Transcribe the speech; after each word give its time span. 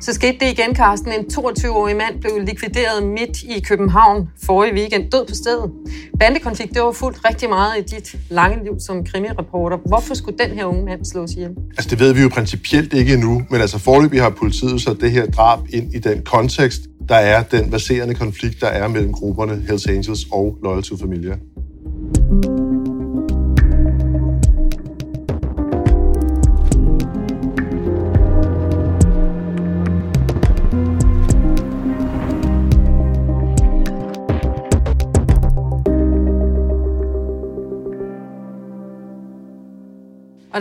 Så 0.00 0.12
skete 0.12 0.36
det 0.40 0.58
igen, 0.58 0.76
Carsten. 0.76 1.12
En 1.12 1.24
22-årig 1.32 1.96
mand 1.96 2.20
blev 2.20 2.32
likvideret 2.46 3.06
midt 3.06 3.42
i 3.42 3.60
København 3.60 4.28
forrige 4.46 4.74
weekend. 4.74 5.10
Død 5.10 5.26
på 5.28 5.34
stedet. 5.34 5.70
Bandekonflikt, 6.20 6.74
det 6.74 6.82
var 6.82 6.92
fuldt 6.92 7.18
rigtig 7.28 7.48
meget 7.48 7.78
i 7.78 7.96
dit 7.96 8.16
lange 8.30 8.64
liv 8.64 8.72
som 8.86 9.04
krimireporter. 9.04 9.76
Hvorfor 9.86 10.14
skulle 10.14 10.38
den 10.38 10.50
her 10.50 10.64
unge 10.64 10.84
mand 10.84 11.04
slås 11.04 11.32
ihjel? 11.32 11.50
Altså 11.70 11.90
det 11.90 12.00
ved 12.00 12.12
vi 12.12 12.22
jo 12.22 12.28
principielt 12.28 12.92
ikke 12.92 13.14
endnu, 13.14 13.42
men 13.50 13.60
altså 13.60 13.78
forløbig 13.78 14.22
har 14.22 14.30
politiet 14.30 14.82
så 14.82 14.94
det 15.00 15.10
her 15.10 15.26
drab 15.26 15.58
ind 15.72 15.94
i 15.94 15.98
den 15.98 16.22
kontekst, 16.22 16.80
der 17.08 17.16
er 17.16 17.42
den 17.42 17.70
baserende 17.70 18.14
konflikt, 18.14 18.60
der 18.60 18.66
er 18.66 18.88
mellem 18.88 19.12
grupperne 19.12 19.64
Hells 19.68 19.86
Angels 19.86 20.26
og 20.32 20.58
Loyal 20.62 20.82
to 20.82 20.96
Familia. 20.96 21.32
Og 21.32 22.63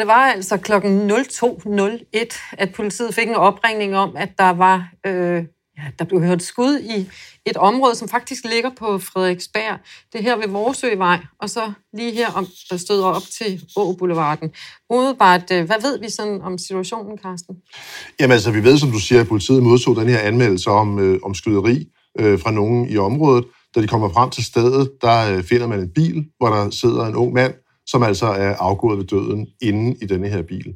det 0.04 0.08
var 0.08 0.32
altså 0.32 0.58
klokken 0.58 1.12
02.01, 1.12 2.56
at 2.58 2.73
politiet 2.73 3.16
fik 3.16 3.28
en 3.28 3.36
opringning 3.36 3.96
om, 3.96 4.16
at 4.16 4.30
der 4.38 4.50
var 4.50 4.90
øh, 5.06 5.44
ja, 5.78 5.84
der 6.00 6.06
blev 6.06 6.22
hørt 6.22 6.44
skud 6.44 6.80
i 6.80 7.10
et 7.45 7.58
område, 7.58 7.95
som 7.95 8.08
faktisk 8.10 8.44
ligger 8.45 8.70
på 8.80 9.00
Frederiksberg. 9.00 9.80
Det 10.14 10.20
er 10.20 10.23
her 10.23 10.38
ved 10.38 10.48
Vorsøvej, 10.48 11.20
og 11.40 11.50
så 11.50 11.72
lige 11.94 12.12
her 12.12 12.32
om, 12.32 12.48
der 12.70 12.78
stod 12.78 13.02
op 13.02 13.22
til 13.38 13.66
Å 13.76 13.94
Boulevarden. 13.94 14.52
Umiddelbart, 14.90 15.52
øh, 15.52 15.66
hvad 15.66 15.82
ved 15.82 16.00
vi 16.00 16.10
sådan 16.10 16.42
om 16.42 16.58
situationen, 16.58 17.17
Carsten? 17.17 17.56
Jamen 18.20 18.32
altså, 18.32 18.52
vi 18.52 18.64
ved, 18.64 18.78
som 18.78 18.92
du 18.92 19.00
siger, 19.00 19.22
at 19.22 19.28
politiet 19.28 19.64
modtog 19.64 19.95
den 19.95 20.10
her 20.10 20.20
anmeldelse 20.20 20.70
om, 20.70 21.00
øh, 21.00 21.20
om 21.23 21.34
skyderi 21.34 21.86
øh, 22.20 22.40
fra 22.40 22.52
nogen 22.52 22.90
i 22.90 22.98
området. 22.98 23.45
Da 23.76 23.82
de 23.82 23.88
kommer 23.88 24.10
frem 24.10 24.30
til 24.30 24.45
stedet, 24.45 24.92
der 25.02 25.36
øh, 25.36 25.44
finder 25.44 25.67
man 25.67 25.80
en 25.80 25.90
bil, 25.95 26.26
hvor 26.38 26.50
der 26.50 26.70
sidder 26.70 27.06
en 27.06 27.16
ung 27.16 27.34
mand, 27.34 27.54
som 27.86 28.03
altså 28.03 28.26
er 28.26 28.56
afgået 28.56 28.98
ved 28.98 29.06
døden 29.06 29.48
inde 29.62 29.98
i 30.02 30.06
denne 30.06 30.30
her 30.30 30.42
bil. 30.42 30.76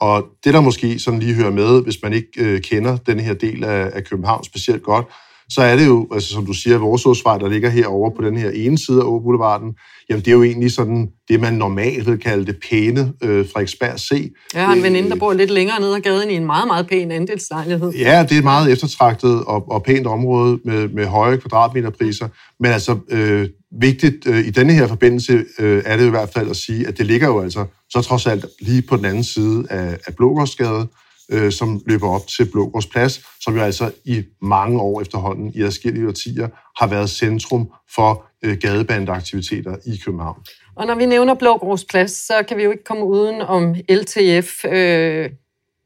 Og 0.00 0.26
det, 0.44 0.54
der 0.54 0.60
måske 0.60 0.98
sådan 0.98 1.20
lige 1.20 1.34
hører 1.34 1.50
med, 1.50 1.82
hvis 1.82 2.02
man 2.02 2.12
ikke 2.12 2.28
øh, 2.38 2.60
kender 2.60 2.96
den 2.96 3.20
her 3.20 3.34
del 3.34 3.64
af, 3.64 3.90
af 3.94 4.04
København 4.04 4.44
specielt 4.44 4.82
godt, 4.82 5.06
så 5.50 5.62
er 5.62 5.76
det 5.76 5.86
jo, 5.86 6.08
altså 6.12 6.28
som 6.28 6.46
du 6.46 6.52
siger, 6.52 6.78
Vorsåsvej, 6.78 7.38
der 7.38 7.48
ligger 7.48 7.70
herovre 7.70 8.12
på 8.16 8.22
den 8.22 8.36
her 8.36 8.50
ene 8.50 8.78
side 8.78 9.00
af 9.00 9.04
Åboulevarden, 9.04 9.74
jamen 10.10 10.24
det 10.24 10.28
er 10.28 10.32
jo 10.32 10.42
egentlig 10.42 10.72
sådan 10.72 11.08
det, 11.28 11.40
man 11.40 11.54
normalt 11.54 12.06
vil 12.06 12.18
kalde 12.18 12.46
det 12.46 12.56
pæne 12.70 13.12
øh, 13.22 13.46
Frederiksberg 13.48 14.00
C. 14.00 14.32
Jeg 14.54 14.66
har 14.66 14.74
en 14.74 14.82
veninde, 14.82 15.10
der 15.10 15.16
bor 15.16 15.32
lidt 15.32 15.50
længere 15.50 15.80
ned 15.80 15.94
ad 15.94 16.00
gaden 16.00 16.30
i 16.30 16.34
en 16.34 16.46
meget, 16.46 16.66
meget 16.66 16.86
pæn 16.86 17.10
andelslejlighed. 17.10 17.92
Ja, 17.92 18.22
det 18.22 18.32
er 18.32 18.38
et 18.38 18.44
meget 18.44 18.72
eftertragtet 18.72 19.44
og, 19.44 19.70
og 19.70 19.82
pænt 19.82 20.06
område 20.06 20.58
med, 20.64 20.88
med 20.88 21.06
høje 21.06 21.36
kvadratmeterpriser. 21.36 22.28
Men 22.60 22.72
altså 22.72 22.96
øh, 23.10 23.48
vigtigt 23.80 24.26
øh, 24.26 24.46
i 24.46 24.50
denne 24.50 24.72
her 24.72 24.86
forbindelse 24.86 25.44
øh, 25.58 25.82
er 25.86 25.96
det 25.96 26.06
i 26.06 26.10
hvert 26.10 26.30
fald 26.34 26.50
at 26.50 26.56
sige, 26.56 26.88
at 26.88 26.98
det 26.98 27.06
ligger 27.06 27.28
jo 27.28 27.40
altså 27.40 27.64
så 27.90 28.02
trods 28.02 28.26
alt 28.26 28.46
lige 28.60 28.82
på 28.82 28.96
den 28.96 29.04
anden 29.04 29.24
side 29.24 29.64
af, 29.70 29.98
af 30.06 30.14
Blågårdsgade, 30.14 30.86
øh, 31.30 31.52
som 31.52 31.80
løber 31.86 32.08
op 32.08 32.26
til 32.26 32.50
Blågårdsplads, 32.52 33.20
som 33.40 33.56
jo 33.56 33.62
altså 33.62 33.92
i 34.04 34.22
mange 34.42 34.80
år 34.80 35.00
efterhånden, 35.00 35.52
i 35.54 35.62
adskillige 35.62 36.08
årtier, 36.08 36.48
har 36.80 36.86
været 36.86 37.10
centrum 37.10 37.70
for 37.94 38.24
øh, 38.44 38.56
gadebandeaktiviteter 38.58 39.76
i 39.86 40.00
København. 40.04 40.42
Og 40.76 40.86
når 40.86 40.94
vi 40.94 41.06
nævner 41.06 41.34
Blågårdsplads, 41.34 42.26
så 42.26 42.42
kan 42.48 42.56
vi 42.56 42.62
jo 42.62 42.70
ikke 42.70 42.84
komme 42.84 43.04
uden 43.04 43.40
om 43.40 43.74
LTF. 43.88 44.64
Øh, 44.64 45.30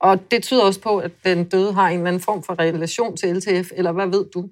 og 0.00 0.30
det 0.30 0.42
tyder 0.42 0.62
også 0.62 0.80
på, 0.80 0.98
at 0.98 1.10
den 1.24 1.44
døde 1.44 1.72
har 1.72 1.88
en 1.88 1.96
eller 1.96 2.08
anden 2.08 2.22
form 2.22 2.42
for 2.42 2.58
relation 2.58 3.16
til 3.16 3.36
LTF, 3.36 3.70
eller 3.76 3.92
hvad 3.92 4.06
ved 4.06 4.24
du? 4.34 4.48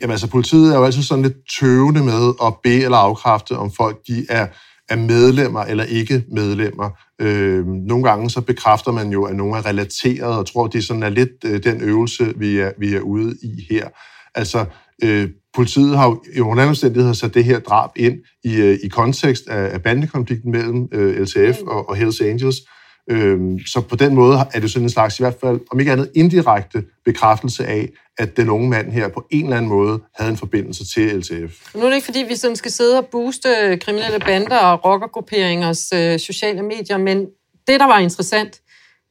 Jamen 0.00 0.10
altså, 0.10 0.26
politiet 0.26 0.74
er 0.74 0.78
jo 0.78 0.84
altid 0.84 1.02
sådan 1.02 1.22
lidt 1.22 1.36
tøvende 1.60 2.04
med 2.04 2.32
at 2.42 2.54
bede 2.62 2.84
eller 2.84 2.96
afkræfte, 2.96 3.56
om 3.56 3.72
folk 3.72 3.96
de 4.06 4.26
er, 4.28 4.46
er 4.90 4.96
medlemmer 4.96 5.60
eller 5.60 5.84
ikke 5.84 6.24
medlemmer. 6.32 6.90
Øh, 7.20 7.66
nogle 7.66 8.04
gange 8.04 8.30
så 8.30 8.40
bekræfter 8.40 8.92
man 8.92 9.10
jo, 9.10 9.24
at 9.24 9.36
nogen 9.36 9.54
er 9.54 9.66
relateret, 9.66 10.38
og 10.38 10.46
tror, 10.46 10.66
det 10.66 10.84
sådan 10.84 11.02
er 11.02 11.08
lidt 11.08 11.30
øh, 11.44 11.62
den 11.62 11.82
øvelse, 11.82 12.32
vi 12.36 12.58
er, 12.58 12.72
vi 12.78 12.94
er 12.94 13.00
ude 13.00 13.36
i 13.42 13.66
her. 13.70 13.88
Altså, 14.34 14.64
øh, 15.04 15.28
politiet 15.54 15.96
har 15.96 16.06
jo 16.06 16.22
i 16.36 16.40
under 16.40 16.66
omstændigheder 16.66 17.12
sat 17.12 17.34
det 17.34 17.44
her 17.44 17.58
drab 17.58 17.90
ind 17.96 18.18
i, 18.44 18.56
øh, 18.56 18.78
i 18.84 18.88
kontekst 18.88 19.48
af, 19.48 19.74
af 19.74 19.82
bandekonflikten 19.82 20.52
mellem 20.52 20.88
øh, 20.92 21.22
LTF 21.22 21.58
og, 21.66 21.88
og 21.88 21.96
Hells 21.96 22.20
Angels. 22.20 22.56
Øhm, 22.56 22.79
Øhm, 23.10 23.58
så 23.66 23.80
på 23.80 23.96
den 23.96 24.14
måde 24.14 24.38
er 24.52 24.60
det 24.60 24.70
sådan 24.70 24.86
en 24.86 24.90
slags, 24.90 25.18
i 25.18 25.22
hvert 25.22 25.36
fald, 25.40 25.60
om 25.70 25.80
ikke 25.80 25.92
andet 25.92 26.10
indirekte 26.14 26.84
bekræftelse 27.04 27.66
af, 27.66 27.88
at 28.18 28.36
den 28.36 28.50
unge 28.50 28.68
mand 28.68 28.92
her 28.92 29.08
på 29.08 29.26
en 29.30 29.44
eller 29.44 29.56
anden 29.56 29.68
måde 29.68 30.00
havde 30.14 30.30
en 30.30 30.36
forbindelse 30.36 30.86
til 30.86 31.18
LTF. 31.18 31.74
Nu 31.74 31.80
er 31.80 31.86
det 31.86 31.94
ikke, 31.94 32.04
fordi 32.04 32.24
vi 32.28 32.36
sådan 32.36 32.56
skal 32.56 32.70
sidde 32.70 32.98
og 32.98 33.06
booste 33.06 33.78
kriminelle 33.80 34.18
bander 34.18 34.58
og 34.58 34.84
rockergrupperingers 34.84 35.92
øh, 35.92 36.18
sociale 36.18 36.62
medier, 36.62 36.98
men 36.98 37.26
det, 37.66 37.80
der 37.80 37.86
var 37.86 37.98
interessant, 37.98 38.60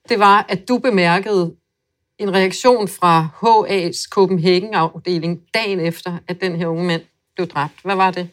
det 0.10 0.20
var, 0.20 0.46
at 0.50 0.68
du 0.68 0.78
bemærkede 0.78 1.52
en 2.20 2.34
reaktion 2.34 2.88
fra 2.88 3.28
HA's 3.44 4.08
Copenhagen-afdeling 4.10 5.40
dagen 5.54 5.80
efter, 5.80 6.18
at 6.28 6.42
den 6.42 6.56
her 6.56 6.68
unge 6.68 6.84
mand 6.84 7.02
blev 7.36 7.48
dræbt. 7.48 7.74
Hvad 7.84 7.96
var 7.96 8.12
det? 8.12 8.30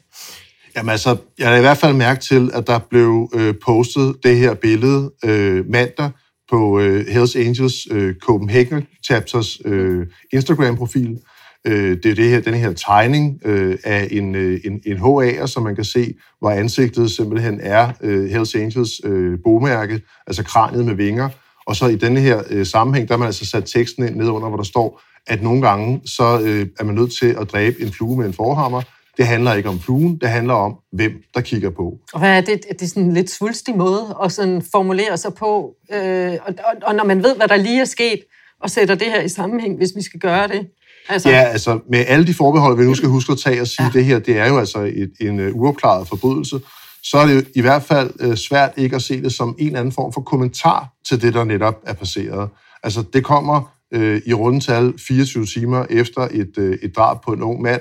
Jamen 0.77 0.91
altså, 0.91 1.17
jeg 1.39 1.49
har 1.49 1.57
i 1.57 1.61
hvert 1.61 1.77
fald 1.77 1.95
mærke 1.95 2.21
til, 2.21 2.51
at 2.55 2.67
der 2.67 2.79
blev 2.79 3.31
øh, 3.35 3.55
postet 3.65 4.17
det 4.23 4.37
her 4.37 4.55
billede 4.55 5.13
øh, 5.25 5.65
mandag 5.71 6.11
på 6.51 6.81
øh, 6.81 7.07
Hells 7.07 7.37
Angels 7.37 7.75
øh, 7.91 8.15
Copenhagen 8.15 8.87
Chapters 9.07 9.59
øh, 9.65 10.07
Instagram-profil. 10.33 11.19
Øh, 11.67 11.97
det 12.03 12.07
er 12.07 12.15
det 12.15 12.29
her, 12.29 12.41
den 12.41 12.55
her 12.55 12.73
tegning 12.73 13.41
øh, 13.45 13.79
af 13.85 14.09
en, 14.11 14.35
øh, 14.35 14.61
en, 14.65 14.81
en 14.87 14.97
HA'er, 14.97 15.47
som 15.47 15.63
man 15.63 15.75
kan 15.75 15.85
se, 15.85 16.15
hvor 16.41 16.51
ansigtet 16.51 17.11
simpelthen 17.11 17.61
er 17.63 17.93
øh, 18.03 18.31
Hells 18.31 18.55
Angels 18.55 18.91
øh, 19.05 19.39
bogmærke, 19.45 20.01
altså 20.27 20.45
kraniet 20.45 20.85
med 20.85 20.95
vinger. 20.95 21.29
Og 21.67 21.77
så 21.77 21.87
i 21.87 21.97
denne 21.97 22.21
her 22.21 22.43
øh, 22.51 22.67
sammenhæng, 22.67 23.09
der 23.09 23.15
har 23.15 23.19
man 23.19 23.27
altså 23.27 23.47
sat 23.47 23.65
teksten 23.65 24.05
ind 24.09 24.17
nedunder, 24.17 24.49
hvor 24.49 24.57
der 24.57 24.65
står, 24.65 25.03
at 25.27 25.43
nogle 25.43 25.63
gange 25.63 26.01
så 26.05 26.41
øh, 26.41 26.67
er 26.81 26.85
man 26.85 26.95
nødt 26.95 27.13
til 27.19 27.37
at 27.41 27.53
dræbe 27.53 27.81
en 27.81 27.93
flue 27.93 28.19
med 28.19 28.27
en 28.27 28.33
forhammer, 28.33 28.83
det 29.17 29.27
handler 29.27 29.55
ikke 29.55 29.69
om 29.69 29.81
fluen, 29.81 30.19
det 30.21 30.29
handler 30.29 30.55
om, 30.55 30.75
hvem 30.93 31.13
der 31.35 31.41
kigger 31.41 31.71
på. 31.71 31.99
Og 32.13 32.21
hvad 32.21 32.37
er 32.37 32.41
det? 32.41 32.61
Det 32.69 32.83
er 32.83 32.87
sådan 32.87 33.03
en 33.03 33.15
lidt 33.15 33.31
svulstig 33.31 33.77
måde 33.77 34.17
at 34.25 34.33
sådan 34.33 34.63
formulere 34.73 35.17
sig 35.17 35.35
på. 35.35 35.75
Øh, 35.93 36.33
og, 36.47 36.55
og, 36.59 36.73
og 36.83 36.95
når 36.95 37.05
man 37.05 37.23
ved, 37.23 37.37
hvad 37.37 37.49
der 37.49 37.57
lige 37.57 37.81
er 37.81 37.85
sket, 37.85 38.21
og 38.61 38.71
sætter 38.71 38.95
det 38.95 39.07
her 39.07 39.21
i 39.21 39.29
sammenhæng, 39.29 39.77
hvis 39.77 39.93
vi 39.97 40.03
skal 40.03 40.21
gøre 40.21 40.49
det. 40.49 40.67
Altså... 41.09 41.31
Ja, 41.31 41.43
altså 41.43 41.79
med 41.91 42.05
alle 42.09 42.27
de 42.27 42.35
forbehold, 42.35 42.79
vi 42.79 42.85
nu 42.85 42.95
skal 42.95 43.09
huske 43.09 43.33
at 43.33 43.39
tage 43.39 43.61
og 43.61 43.67
sige, 43.67 43.85
ja. 43.85 43.91
det 43.93 44.05
her, 44.05 44.19
det 44.19 44.39
er 44.39 44.49
jo 44.49 44.59
altså 44.59 44.79
et, 44.79 45.13
en 45.21 45.49
uh, 45.49 45.55
uopklaret 45.55 46.09
forbrydelse, 46.09 46.61
så 47.03 47.19
er 47.19 47.27
det 47.27 47.35
jo 47.35 47.43
i 47.55 47.61
hvert 47.61 47.83
fald 47.83 48.11
uh, 48.25 48.35
svært 48.35 48.73
ikke 48.77 48.97
at 48.97 49.03
se 49.03 49.23
det 49.23 49.33
som 49.33 49.57
en 49.59 49.67
eller 49.67 49.79
anden 49.79 49.93
form 49.93 50.13
for 50.13 50.21
kommentar 50.21 50.89
til 51.09 51.23
det, 51.23 51.35
der 51.35 51.45
netop 51.45 51.75
er 51.87 51.93
passeret. 51.93 52.49
Altså 52.83 53.05
det 53.13 53.25
kommer 53.25 53.73
uh, 53.97 54.17
i 54.27 54.33
rundetal 54.33 54.95
24 54.99 55.47
timer 55.47 55.87
efter 55.91 56.29
et, 56.31 56.53
uh, 56.59 56.65
et 56.65 56.97
drab 56.97 57.17
på 57.25 57.33
en 57.33 57.43
ung 57.43 57.63
mand, 57.63 57.81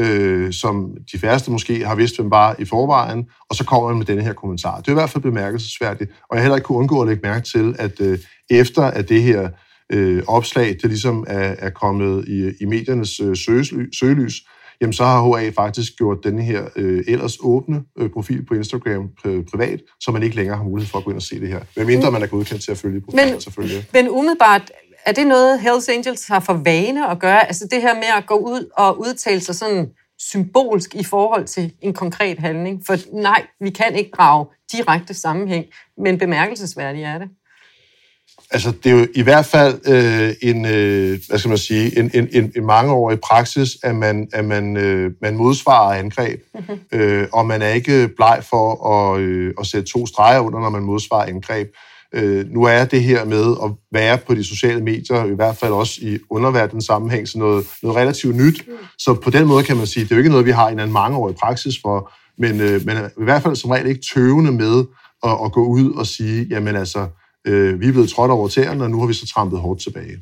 øh, 0.00 0.52
som 0.52 0.96
de 1.12 1.18
færreste 1.18 1.50
måske 1.50 1.84
har 1.84 1.94
vidst, 1.94 2.16
hvem 2.16 2.30
var 2.30 2.56
i 2.58 2.64
forvejen, 2.64 3.26
og 3.50 3.56
så 3.56 3.64
kommer 3.64 3.88
man 3.88 3.98
med 3.98 4.06
denne 4.06 4.22
her 4.22 4.32
kommentar. 4.32 4.80
Det 4.80 4.88
er 4.88 4.92
i 4.92 4.94
hvert 4.94 5.10
fald 5.10 5.22
bemærkelsesværdigt, 5.22 6.10
og 6.30 6.36
jeg 6.36 6.42
heller 6.42 6.56
ikke 6.56 6.66
kunne 6.66 6.78
undgå 6.78 7.00
at 7.00 7.08
lægge 7.08 7.22
mærke 7.22 7.46
til, 7.46 7.74
at 7.78 8.00
øh, 8.00 8.18
efter 8.50 8.82
at 8.82 9.08
det 9.08 9.22
her 9.22 9.48
øh, 9.92 10.22
opslag, 10.26 10.68
det 10.68 10.84
ligesom 10.84 11.24
er, 11.28 11.54
er 11.58 11.70
kommet 11.70 12.28
i, 12.28 12.52
i 12.60 12.64
mediernes 12.64 13.20
øh, 13.20 13.36
søgelys, 13.36 13.98
søgelys, 13.98 14.34
jamen 14.80 14.92
så 14.92 15.04
har 15.04 15.38
HA 15.38 15.50
faktisk 15.50 15.96
gjort 15.96 16.18
denne 16.24 16.42
her 16.42 16.64
øh, 16.76 17.04
ellers 17.08 17.36
åbne 17.40 17.82
øh, 17.98 18.10
profil 18.10 18.44
på 18.44 18.54
Instagram 18.54 19.08
øh, 19.24 19.44
privat, 19.44 19.80
så 20.00 20.10
man 20.10 20.22
ikke 20.22 20.36
længere 20.36 20.56
har 20.56 20.64
mulighed 20.64 20.90
for 20.90 20.98
at 20.98 21.04
gå 21.04 21.10
ind 21.10 21.16
og 21.16 21.22
se 21.22 21.40
det 21.40 21.48
her. 21.48 21.60
Hvem 21.74 21.86
mindre 21.86 22.10
man 22.10 22.22
er 22.22 22.26
godkendt 22.26 22.62
til 22.62 22.70
at 22.70 22.78
følge 22.78 23.00
profilen, 23.00 23.30
men, 23.30 23.40
selvfølgelig. 23.40 23.86
Men 23.92 24.08
umiddelbart, 24.08 24.70
er 25.06 25.12
det 25.12 25.26
noget, 25.26 25.60
Hells 25.60 25.88
Angels 25.88 26.26
har 26.28 26.40
for 26.40 26.54
vane 26.54 27.10
at 27.10 27.18
gøre? 27.18 27.46
Altså 27.46 27.68
det 27.70 27.82
her 27.82 27.94
med 27.94 28.08
at 28.18 28.26
gå 28.26 28.34
ud 28.34 28.70
og 28.76 29.00
udtale 29.00 29.40
sig 29.40 29.54
sådan 29.54 29.90
symbolsk 30.18 30.94
i 30.94 31.04
forhold 31.04 31.44
til 31.44 31.72
en 31.80 31.94
konkret 31.94 32.38
handling? 32.38 32.82
For 32.86 32.96
nej, 33.22 33.46
vi 33.60 33.70
kan 33.70 33.94
ikke 33.94 34.10
drage 34.10 34.46
direkte 34.72 35.14
sammenhæng, 35.14 35.64
men 35.98 36.18
bemærkelsesværdigt 36.18 37.06
er 37.06 37.18
det. 37.18 37.28
Altså, 38.50 38.70
det 38.70 38.92
er 38.92 38.96
jo 38.98 39.06
i 39.14 39.22
hvert 39.22 39.46
fald 39.46 39.80
øh, 39.88 40.34
en, 40.42 40.66
øh, 40.66 41.20
hvad 41.28 41.38
skal 41.38 41.48
man 41.48 41.58
sige, 41.58 41.98
en, 41.98 42.10
en, 42.14 42.28
en, 42.32 42.52
en 42.56 42.66
mangeårig 42.66 43.20
praksis, 43.20 43.68
at 43.82 43.94
man, 43.94 44.28
at 44.32 44.44
man, 44.44 44.76
øh, 44.76 45.10
man 45.22 45.36
modsvarer 45.36 45.98
angreb, 45.98 46.40
mm-hmm. 46.54 46.78
øh, 46.92 47.28
og 47.32 47.46
man 47.46 47.62
er 47.62 47.68
ikke 47.68 48.08
bleg 48.08 48.42
for 48.50 48.86
at, 48.88 49.20
øh, 49.20 49.54
at 49.60 49.66
sætte 49.66 49.92
to 49.92 50.06
streger 50.06 50.40
under, 50.40 50.60
når 50.60 50.70
man 50.70 50.82
modsvarer 50.82 51.28
angreb. 51.28 51.68
Øh, 52.14 52.46
nu 52.50 52.62
er 52.62 52.84
det 52.84 53.02
her 53.02 53.24
med 53.24 53.56
at 53.64 53.70
være 53.92 54.18
på 54.18 54.34
de 54.34 54.44
sociale 54.44 54.82
medier, 54.82 55.24
i 55.24 55.34
hvert 55.34 55.56
fald 55.56 55.72
også 55.72 55.98
i 56.02 56.18
underverdenens 56.30 56.84
sammenhæng, 56.84 57.28
så 57.28 57.38
noget, 57.38 57.66
noget 57.82 57.96
relativt 57.96 58.36
nyt. 58.36 58.64
Så 58.98 59.14
på 59.14 59.30
den 59.30 59.46
måde 59.46 59.64
kan 59.64 59.76
man 59.76 59.86
sige, 59.86 60.04
det 60.04 60.10
er 60.10 60.16
jo 60.16 60.18
ikke 60.18 60.30
noget, 60.30 60.46
vi 60.46 60.50
har 60.50 60.68
en 60.68 60.78
anden 60.78 60.92
mangeårig 60.92 61.36
praksis 61.36 61.74
for, 61.82 62.12
men 62.38 62.60
øh, 62.60 62.86
men 62.86 62.96
i 63.20 63.24
hvert 63.24 63.42
fald 63.42 63.56
som 63.56 63.70
regel 63.70 63.86
ikke 63.86 64.04
tøvende 64.14 64.52
med 64.52 64.84
at, 65.24 65.38
at 65.44 65.52
gå 65.52 65.66
ud 65.66 65.92
og 65.92 66.06
sige, 66.06 66.46
jamen 66.50 66.76
altså, 66.76 67.06
øh, 67.44 67.80
vi 67.80 67.88
er 67.88 67.92
blevet 67.92 68.10
trådt 68.10 68.30
over 68.30 68.48
tæerne, 68.48 68.84
og 68.84 68.90
nu 68.90 69.00
har 69.00 69.06
vi 69.06 69.14
så 69.14 69.26
trampet 69.26 69.60
hårdt 69.60 69.80
tilbage. 69.80 70.16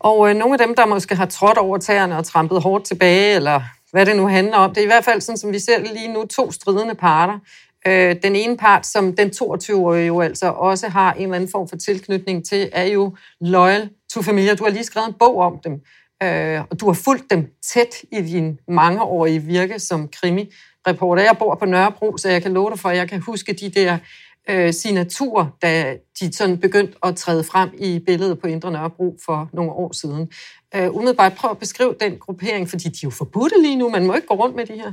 Og 0.00 0.30
øh, 0.30 0.36
nogle 0.36 0.54
af 0.54 0.66
dem, 0.66 0.74
der 0.74 0.86
måske 0.86 1.14
har 1.14 1.26
trådt 1.26 1.58
over 1.58 1.78
tæerne 1.78 2.18
og 2.18 2.24
trampet 2.24 2.62
hårdt 2.62 2.84
tilbage, 2.84 3.36
eller 3.36 3.60
hvad 3.92 4.06
det 4.06 4.16
nu 4.16 4.26
handler 4.26 4.56
om, 4.56 4.70
det 4.74 4.78
er 4.78 4.84
i 4.84 4.86
hvert 4.86 5.04
fald 5.04 5.20
sådan, 5.20 5.38
som 5.38 5.52
vi 5.52 5.58
ser 5.58 5.78
lige 5.78 6.12
nu, 6.12 6.26
to 6.26 6.52
stridende 6.52 6.94
parter. 6.94 7.38
Øh, 7.86 8.16
den 8.22 8.36
ene 8.36 8.56
part, 8.56 8.86
som 8.86 9.16
den 9.16 9.28
22-årige 9.28 10.06
jo 10.06 10.20
altså 10.20 10.46
også 10.46 10.88
har 10.88 11.12
en 11.12 11.22
eller 11.22 11.34
anden 11.34 11.50
form 11.50 11.68
for 11.68 11.76
tilknytning 11.76 12.44
til, 12.44 12.68
er 12.72 12.84
jo 12.84 13.16
Loyal 13.40 13.90
to 14.12 14.22
Familia. 14.22 14.54
Du 14.54 14.64
har 14.64 14.70
lige 14.70 14.84
skrevet 14.84 15.08
en 15.08 15.14
bog 15.18 15.36
om 15.36 15.58
dem, 15.64 15.72
øh, 16.22 16.60
og 16.70 16.80
du 16.80 16.86
har 16.86 16.92
fulgt 17.04 17.30
dem 17.30 17.46
tæt 17.72 17.94
i 18.12 18.20
din 18.20 18.58
mangeårige 18.68 19.42
virke 19.42 19.78
som 19.78 20.08
krimi-reporter. 20.08 21.22
Jeg 21.22 21.36
bor 21.38 21.54
på 21.54 21.64
Nørrebro, 21.64 22.16
så 22.16 22.28
jeg 22.28 22.42
kan 22.42 22.52
love 22.52 22.70
dig 22.70 22.78
for, 22.78 22.88
at 22.88 22.96
jeg 22.96 23.08
kan 23.08 23.20
huske 23.20 23.52
de 23.52 23.68
der 23.70 23.98
øh, 24.50 24.72
signaturer, 24.72 25.46
da 25.62 25.96
de 26.20 26.32
sådan 26.32 26.58
begyndte 26.58 26.98
at 27.02 27.16
træde 27.16 27.44
frem 27.44 27.70
i 27.78 27.98
billedet 28.06 28.38
på 28.38 28.46
Indre 28.46 28.70
Nørrebro 28.70 29.18
for 29.24 29.48
nogle 29.52 29.72
år 29.72 29.92
siden. 29.92 30.28
Øh, 30.76 30.94
umiddelbart 30.94 31.32
prøv 31.34 31.50
at 31.50 31.58
beskrive 31.58 31.94
den 32.00 32.18
gruppering, 32.18 32.70
fordi 32.70 32.84
de 32.84 32.88
er 32.88 33.00
jo 33.04 33.10
forbudte 33.10 33.62
lige 33.62 33.76
nu. 33.76 33.90
Man 33.90 34.06
må 34.06 34.14
ikke 34.14 34.26
gå 34.26 34.34
rundt 34.34 34.56
med 34.56 34.66
de 34.66 34.72
her. 34.72 34.92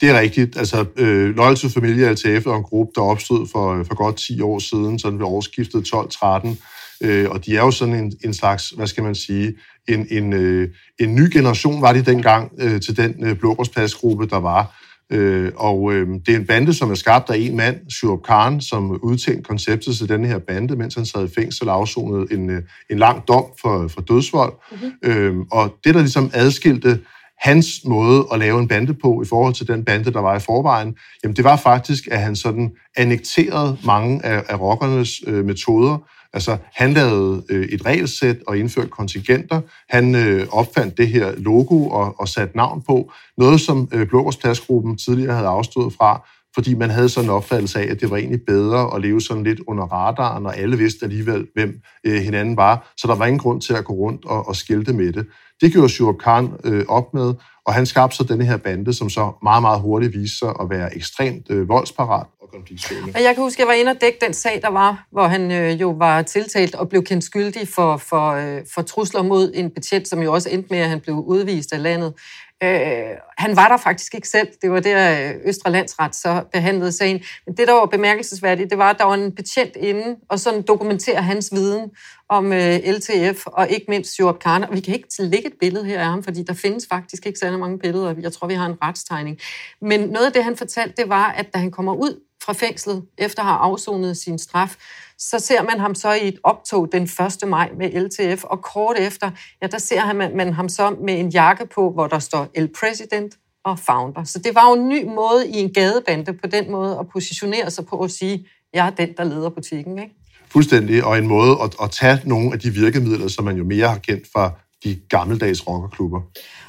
Det 0.00 0.10
er 0.10 0.20
rigtigt. 0.20 0.56
Altså, 0.58 0.84
øh, 0.96 1.36
Loyal 1.36 1.56
to 1.56 1.68
Familie 1.68 2.12
LTF 2.12 2.46
er 2.46 2.56
en 2.56 2.62
gruppe, 2.62 2.92
der 2.94 3.00
opstod 3.00 3.48
for, 3.52 3.78
øh, 3.78 3.84
for 3.86 3.94
godt 3.94 4.16
10 4.16 4.40
år 4.40 4.58
siden, 4.58 4.98
sådan 4.98 5.18
ved 5.18 5.26
årsskiftet 5.26 5.84
12-13. 5.84 6.58
Øh, 7.00 7.30
og 7.30 7.46
de 7.46 7.56
er 7.56 7.60
jo 7.60 7.70
sådan 7.70 7.94
en, 7.94 8.12
en 8.24 8.34
slags, 8.34 8.70
hvad 8.70 8.86
skal 8.86 9.04
man 9.04 9.14
sige, 9.14 9.54
en, 9.88 10.06
en, 10.10 10.32
øh, 10.32 10.68
en 10.98 11.14
ny 11.14 11.32
generation 11.32 11.82
var 11.82 11.92
de 11.92 12.02
dengang 12.02 12.52
øh, 12.58 12.80
til 12.80 12.96
den 12.96 13.24
øh, 13.24 13.36
blågårdspladsgruppe, 13.38 14.26
der 14.26 14.38
var. 14.38 14.85
Øh, 15.12 15.52
og 15.56 15.92
øh, 15.92 16.08
det 16.26 16.34
er 16.34 16.38
en 16.38 16.46
bande, 16.46 16.74
som 16.74 16.90
er 16.90 16.94
skabt 16.94 17.30
af 17.30 17.36
en 17.38 17.56
mand, 17.56 17.90
Shurab 17.90 18.22
Khan, 18.22 18.60
som 18.60 18.90
udtænkte 19.02 19.42
konceptet 19.42 19.96
til 19.96 20.08
denne 20.08 20.28
her 20.28 20.38
bande, 20.38 20.76
mens 20.76 20.94
han 20.94 21.06
sad 21.06 21.24
i 21.24 21.34
fængsel 21.34 21.68
og 21.68 21.74
afsonede 21.74 22.26
en, 22.30 22.50
øh, 22.50 22.62
en 22.90 22.98
lang 22.98 23.28
dom 23.28 23.44
for, 23.60 23.88
for 23.88 24.00
dødsvold. 24.00 24.52
Mm-hmm. 24.72 25.10
Øh, 25.10 25.36
og 25.52 25.74
det, 25.84 25.94
der 25.94 26.00
ligesom 26.00 26.30
adskilte 26.34 27.00
hans 27.38 27.66
måde 27.84 28.26
at 28.32 28.38
lave 28.38 28.60
en 28.60 28.68
bande 28.68 28.94
på 28.94 29.22
i 29.22 29.26
forhold 29.28 29.54
til 29.54 29.68
den 29.68 29.84
bande, 29.84 30.12
der 30.12 30.20
var 30.20 30.36
i 30.36 30.40
forvejen, 30.40 30.94
jamen 31.24 31.36
det 31.36 31.44
var 31.44 31.56
faktisk, 31.56 32.08
at 32.10 32.20
han 32.20 32.36
sådan 32.36 32.70
annekterede 32.96 33.78
mange 33.84 34.24
af, 34.24 34.42
af 34.48 34.60
rockernes 34.60 35.10
øh, 35.26 35.44
metoder, 35.44 35.98
Altså, 36.32 36.56
han 36.74 36.92
lavede 36.92 37.42
øh, 37.48 37.64
et 37.64 37.86
regelsæt 37.86 38.36
og 38.46 38.58
indførte 38.58 38.88
kontingenter. 38.88 39.60
Han 39.88 40.14
øh, 40.14 40.46
opfandt 40.52 40.98
det 40.98 41.08
her 41.08 41.32
logo 41.36 41.88
og, 41.88 42.20
og 42.20 42.28
satte 42.28 42.56
navn 42.56 42.82
på. 42.82 43.12
Noget, 43.38 43.60
som 43.60 43.88
øh, 43.92 44.08
Blågårdspladsgruppen 44.08 44.96
tidligere 44.98 45.34
havde 45.34 45.48
afstået 45.48 45.92
fra, 45.92 46.26
fordi 46.54 46.74
man 46.74 46.90
havde 46.90 47.08
sådan 47.08 47.30
en 47.30 47.34
opfattelse 47.34 47.80
af, 47.80 47.90
at 47.90 48.00
det 48.00 48.10
var 48.10 48.16
egentlig 48.16 48.40
bedre 48.46 48.94
at 48.94 49.02
leve 49.02 49.20
sådan 49.20 49.44
lidt 49.44 49.60
under 49.66 49.84
radaren, 49.84 50.46
og 50.46 50.56
alle 50.56 50.78
vidste 50.78 51.04
alligevel, 51.04 51.46
hvem 51.54 51.80
øh, 52.06 52.22
hinanden 52.22 52.56
var. 52.56 52.92
Så 52.96 53.08
der 53.08 53.14
var 53.14 53.26
ingen 53.26 53.38
grund 53.38 53.60
til 53.60 53.74
at 53.74 53.84
gå 53.84 53.92
rundt 53.92 54.24
og, 54.24 54.48
og 54.48 54.56
skilte 54.56 54.92
med 54.92 55.12
det. 55.12 55.26
Det 55.60 55.72
gjorde 55.72 55.88
Shurab 55.88 56.18
Khan 56.18 56.52
øh, 56.64 56.84
op 56.88 57.14
med, 57.14 57.34
og 57.66 57.74
han 57.74 57.86
skabte 57.86 58.16
så 58.16 58.24
denne 58.24 58.44
her 58.44 58.56
bande, 58.56 58.92
som 58.92 59.10
så 59.10 59.32
meget, 59.42 59.62
meget 59.62 59.80
hurtigt 59.80 60.14
viste 60.14 60.38
sig 60.38 60.52
at 60.60 60.70
være 60.70 60.96
ekstremt 60.96 61.46
øh, 61.50 61.68
voldsparat 61.68 62.26
og 62.46 62.52
konfliktskående. 62.52 63.12
Og 63.14 63.22
jeg 63.22 63.34
kan 63.34 63.44
huske, 63.44 63.56
at 63.56 63.60
jeg 63.60 63.66
var 63.66 63.72
inde 63.72 63.90
og 63.90 64.00
dække 64.00 64.18
den 64.20 64.34
sag, 64.34 64.60
der 64.62 64.70
var, 64.70 65.06
hvor 65.12 65.26
han 65.26 65.52
øh, 65.52 65.80
jo 65.80 65.90
var 65.90 66.22
tiltalt 66.22 66.74
og 66.74 66.88
blev 66.88 67.02
kendt 67.04 67.24
skyldig 67.24 67.68
for, 67.68 67.96
for, 67.96 68.30
øh, 68.30 68.62
for 68.74 68.82
trusler 68.82 69.22
mod 69.22 69.52
en 69.54 69.70
betjent, 69.70 70.08
som 70.08 70.22
jo 70.22 70.32
også 70.32 70.48
endte 70.50 70.68
med, 70.70 70.78
at 70.78 70.88
han 70.88 71.00
blev 71.00 71.14
udvist 71.14 71.72
af 71.72 71.82
landet. 71.82 72.14
Øh, 72.62 73.16
han 73.38 73.56
var 73.56 73.68
der 73.68 73.76
faktisk 73.76 74.14
ikke 74.14 74.28
selv. 74.28 74.48
Det 74.62 74.70
var 74.70 74.80
der 74.80 75.28
øh, 75.28 75.34
Østre 75.44 75.70
Landsret 75.70 76.16
så 76.16 76.44
behandlede 76.52 76.92
sagen. 76.92 77.22
Men 77.46 77.56
det, 77.56 77.68
der 77.68 77.72
var 77.72 77.86
bemærkelsesværdigt, 77.86 78.70
det 78.70 78.78
var, 78.78 78.90
at 78.90 78.98
der 78.98 79.04
var 79.04 79.14
en 79.14 79.34
betjent 79.34 79.76
inde, 79.76 80.16
og 80.28 80.40
sådan 80.40 80.62
dokumenterer 80.62 81.20
hans 81.20 81.52
viden 81.52 81.90
om 82.28 82.52
øh, 82.52 82.76
LTF, 82.76 83.46
og 83.46 83.68
ikke 83.68 83.86
mindst 83.88 84.14
Sjorb 84.14 84.38
Karner. 84.38 84.70
Vi 84.70 84.80
kan 84.80 84.94
ikke 84.94 85.08
lægge 85.18 85.46
et 85.46 85.54
billede 85.60 85.84
her 85.84 86.00
af 86.00 86.06
ham, 86.06 86.22
fordi 86.22 86.42
der 86.42 86.54
findes 86.54 86.86
faktisk 86.90 87.26
ikke 87.26 87.38
særlig 87.38 87.58
mange 87.58 87.78
billeder. 87.78 88.14
Jeg 88.20 88.32
tror, 88.32 88.46
vi 88.48 88.54
har 88.54 88.66
en 88.66 88.76
retstegning. 88.82 89.38
Men 89.80 90.00
noget 90.00 90.26
af 90.26 90.32
det, 90.32 90.44
han 90.44 90.56
fortalte, 90.56 91.02
det 91.02 91.08
var, 91.08 91.32
at 91.32 91.54
da 91.54 91.58
han 91.58 91.70
kommer 91.70 91.94
ud 91.94 92.20
fra 92.42 92.52
fængslet, 92.52 93.02
efter 93.18 93.42
at 93.42 93.48
have 93.48 93.58
afsonet 93.58 94.16
sin 94.16 94.38
straf, 94.38 94.76
så 95.18 95.38
ser 95.38 95.62
man 95.62 95.80
ham 95.80 95.94
så 95.94 96.12
i 96.12 96.28
et 96.28 96.38
optog 96.42 96.88
den 96.92 97.02
1. 97.02 97.48
maj 97.48 97.70
med 97.78 97.90
LTF, 97.90 98.44
og 98.44 98.62
kort 98.62 98.96
efter, 98.98 99.30
ja, 99.62 99.66
der 99.66 99.78
ser 99.78 100.12
man, 100.12 100.36
man 100.36 100.52
ham 100.52 100.68
så 100.68 100.96
med 101.04 101.20
en 101.20 101.28
jakke 101.28 101.66
på, 101.66 101.90
hvor 101.90 102.06
der 102.06 102.18
står 102.18 102.48
El 102.54 102.68
President 102.80 103.34
og 103.64 103.78
Founder. 103.78 104.24
Så 104.24 104.38
det 104.38 104.54
var 104.54 104.68
jo 104.68 104.74
en 104.82 104.88
ny 104.88 105.04
måde 105.04 105.48
i 105.48 105.56
en 105.56 105.72
gadebande 105.72 106.32
på 106.32 106.46
den 106.46 106.70
måde 106.70 106.98
at 106.98 107.08
positionere 107.08 107.70
sig 107.70 107.86
på 107.86 108.00
at 108.00 108.10
sige, 108.10 108.46
jeg 108.72 108.86
er 108.86 108.90
den, 108.90 109.12
der 109.16 109.24
leder 109.24 109.48
butikken. 109.48 109.98
Ikke? 109.98 110.14
Fuldstændig, 110.48 111.04
og 111.04 111.18
en 111.18 111.26
måde 111.26 111.56
at, 111.62 111.74
at 111.82 111.90
tage 111.90 112.20
nogle 112.24 112.52
af 112.52 112.60
de 112.60 112.70
virkemidler, 112.70 113.28
som 113.28 113.44
man 113.44 113.56
jo 113.56 113.64
mere 113.64 113.88
har 113.88 113.98
kendt 113.98 114.26
fra 114.32 114.52
de 114.84 115.00
gammeldags 115.08 115.68
rockerklubber. 115.68 116.20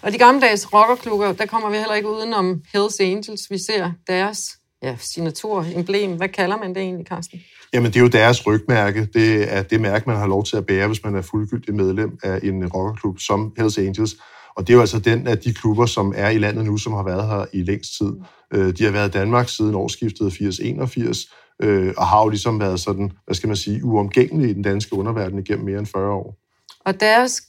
Og 0.01 0.11
de 0.11 0.17
gammeldags 0.17 0.73
rockerklubber, 0.73 1.33
der 1.33 1.45
kommer 1.45 1.69
vi 1.69 1.77
heller 1.77 1.95
ikke 1.95 2.09
udenom 2.09 2.61
Hells 2.73 2.99
Angels. 2.99 3.51
Vi 3.51 3.57
ser 3.57 3.91
deres 4.07 4.57
ja, 4.83 4.95
signatur, 4.99 5.65
emblem. 5.75 6.17
Hvad 6.17 6.29
kalder 6.29 6.57
man 6.57 6.69
det 6.69 6.81
egentlig, 6.81 7.07
Carsten? 7.07 7.39
Jamen, 7.73 7.91
det 7.91 7.95
er 7.95 8.01
jo 8.01 8.07
deres 8.07 8.47
rygmærke. 8.47 9.05
Det 9.13 9.53
er 9.53 9.63
det 9.63 9.81
mærke, 9.81 10.03
man 10.09 10.17
har 10.17 10.27
lov 10.27 10.43
til 10.43 10.57
at 10.57 10.65
bære, 10.65 10.87
hvis 10.87 11.03
man 11.03 11.15
er 11.15 11.21
fuldgyldig 11.21 11.75
medlem 11.75 12.17
af 12.23 12.39
en 12.43 12.67
rockerklub 12.67 13.19
som 13.19 13.53
Hells 13.57 13.77
Angels. 13.77 14.15
Og 14.55 14.67
det 14.67 14.73
er 14.73 14.75
jo 14.75 14.81
altså 14.81 14.99
den 14.99 15.27
af 15.27 15.37
de 15.37 15.53
klubber, 15.53 15.85
som 15.85 16.13
er 16.15 16.29
i 16.29 16.37
landet 16.37 16.65
nu, 16.65 16.77
som 16.77 16.93
har 16.93 17.03
været 17.03 17.27
her 17.27 17.45
i 17.53 17.63
længst 17.63 17.97
tid. 17.97 18.13
Øh, 18.53 18.73
de 18.77 18.83
har 18.83 18.91
været 18.91 19.07
i 19.07 19.11
Danmark 19.11 19.49
siden 19.49 19.75
årsskiftet 19.75 20.31
80-81, 20.31 21.57
øh, 21.63 21.93
og 21.97 22.07
har 22.07 22.23
jo 22.23 22.29
ligesom 22.29 22.59
været 22.59 22.79
sådan, 22.79 23.11
hvad 23.25 23.35
skal 23.35 23.47
man 23.47 23.57
sige, 23.57 23.85
uomgængelige 23.85 24.51
i 24.51 24.53
den 24.53 24.63
danske 24.63 24.95
underverden 24.95 25.39
igennem 25.39 25.65
mere 25.65 25.79
end 25.79 25.87
40 25.87 26.11
år. 26.11 26.37
Og 26.85 26.99
deres 26.99 27.41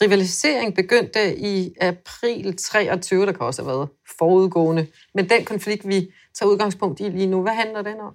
rivalisering 0.00 0.74
begyndte 0.74 1.38
i 1.38 1.70
april 1.80 2.56
23, 2.56 3.26
der 3.26 3.32
kan 3.32 3.40
også 3.40 3.62
have 3.62 3.68
været 3.68 3.88
forudgående. 4.18 4.86
Men 5.14 5.28
den 5.28 5.44
konflikt, 5.44 5.88
vi 5.88 6.08
tager 6.38 6.50
udgangspunkt 6.50 7.00
i 7.00 7.02
lige 7.02 7.26
nu, 7.26 7.42
hvad 7.42 7.52
handler 7.52 7.82
den 7.82 8.00
om? 8.00 8.12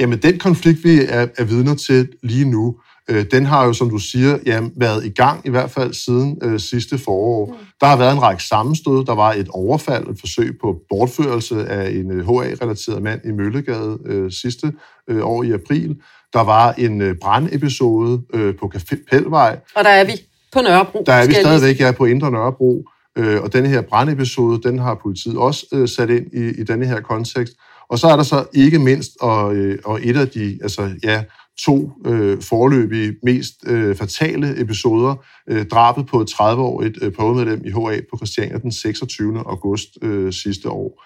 Jamen, 0.00 0.18
den 0.18 0.38
konflikt, 0.38 0.84
vi 0.84 1.00
er, 1.08 1.26
er 1.38 1.44
vidner 1.44 1.74
til 1.74 2.08
lige 2.22 2.50
nu, 2.50 2.76
øh, 3.08 3.24
den 3.30 3.46
har 3.46 3.66
jo, 3.66 3.72
som 3.72 3.90
du 3.90 3.98
siger, 3.98 4.38
ja, 4.46 4.60
været 4.76 5.04
i 5.04 5.08
gang 5.08 5.46
i 5.46 5.50
hvert 5.50 5.70
fald 5.70 5.92
siden 5.92 6.38
øh, 6.42 6.60
sidste 6.60 6.98
forår. 6.98 7.46
Mm. 7.46 7.66
Der 7.80 7.86
har 7.86 7.96
været 7.96 8.12
en 8.12 8.22
række 8.22 8.42
sammenstød. 8.42 9.04
Der 9.04 9.14
var 9.14 9.32
et 9.32 9.48
overfald, 9.48 10.08
et 10.08 10.20
forsøg 10.20 10.58
på 10.60 10.76
bortførelse 10.88 11.66
af 11.66 11.90
en 11.90 12.10
øh, 12.10 12.26
HA-relateret 12.26 13.02
mand 13.02 13.20
i 13.24 13.30
Møllegade 13.30 13.98
øh, 14.06 14.32
sidste 14.32 14.72
øh, 15.08 15.26
år 15.26 15.42
i 15.42 15.52
april. 15.52 15.96
Der 16.32 16.40
var 16.40 16.72
en 16.72 17.00
øh, 17.00 17.16
brandepisode 17.22 18.22
øh, 18.34 18.54
på 18.56 18.72
Café 18.74 19.04
Pelvej. 19.10 19.58
Og 19.76 19.84
der 19.84 19.90
er 19.90 20.04
vi 20.04 20.12
på 20.54 20.60
Nørrebro. 20.60 21.02
Der 21.06 21.12
er 21.12 21.26
vi 21.26 21.32
stadigvæk 21.32 21.80
ja, 21.80 21.92
på 21.92 22.04
Indre 22.04 22.30
Nørrebro. 22.30 22.84
Øh, 23.18 23.42
og 23.42 23.52
denne 23.52 23.68
her 23.68 23.82
brandepisode, 23.82 24.68
den 24.68 24.78
har 24.78 25.00
politiet 25.02 25.36
også 25.36 25.66
øh, 25.72 25.88
sat 25.88 26.10
ind 26.10 26.26
i, 26.32 26.60
i 26.60 26.64
denne 26.64 26.86
her 26.86 27.00
kontekst. 27.00 27.54
Og 27.88 27.98
så 27.98 28.06
er 28.06 28.16
der 28.16 28.22
så 28.22 28.44
ikke 28.54 28.78
mindst, 28.78 29.10
og, 29.20 29.54
øh, 29.54 29.78
og 29.84 30.00
et 30.02 30.16
af 30.16 30.28
de 30.28 30.58
altså, 30.62 30.90
ja, 31.02 31.24
to 31.58 31.90
øh, 32.06 32.42
forløbige 32.42 33.14
mest 33.22 33.54
øh, 33.66 33.96
fatale 33.96 34.60
episoder, 34.60 35.24
øh, 35.50 35.66
drabet 35.66 36.06
på 36.06 36.20
et 36.20 36.30
30-årigt 36.30 37.04
øh, 37.04 37.12
prøvemedlem 37.12 37.62
i 37.64 37.70
HA 37.70 38.00
på 38.10 38.16
Christiania 38.16 38.58
den 38.58 38.72
26. 38.72 39.38
august 39.38 39.88
øh, 40.02 40.32
sidste 40.32 40.70
år. 40.70 41.04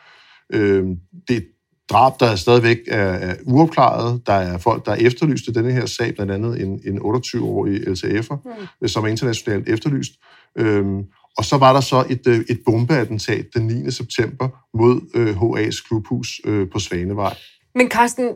Øh, 0.53 0.85
det 1.29 1.37
er 1.37 1.41
drab, 1.91 2.21
der 2.21 2.37
stadigvæk 2.37 2.79
er, 2.89 3.13
er 3.13 3.35
uopklaret. 3.47 4.27
Der 4.27 4.33
er 4.33 4.59
folk, 4.59 4.87
der 4.87 4.93
er 4.93 4.97
efterlyst 4.97 5.49
i 5.49 5.53
denne 5.53 5.73
her 5.73 5.87
sag, 5.87 6.15
blandt 6.15 6.33
andet 6.33 6.61
en, 6.63 6.81
en 6.85 6.99
28-årig 6.99 7.81
LTF'er, 7.89 8.37
mm. 8.81 8.89
som 8.89 9.05
er 9.05 9.09
internationalt 9.09 9.69
efterlyst. 9.69 10.13
Øh, 10.59 10.85
og 11.39 11.45
så 11.45 11.57
var 11.57 11.73
der 11.73 11.81
så 11.81 12.05
et, 12.11 12.27
øh, 12.27 12.41
et 12.51 12.61
bombeattentat 12.67 13.47
den 13.55 13.67
9. 13.67 13.91
september 13.91 14.49
mod 14.75 15.01
øh, 15.15 15.37
HA's 15.37 15.89
klubhus 15.89 16.41
øh, 16.45 16.71
på 16.71 16.79
Svanevej. 16.79 17.37
Men 17.75 17.91
Carsten, 17.91 18.35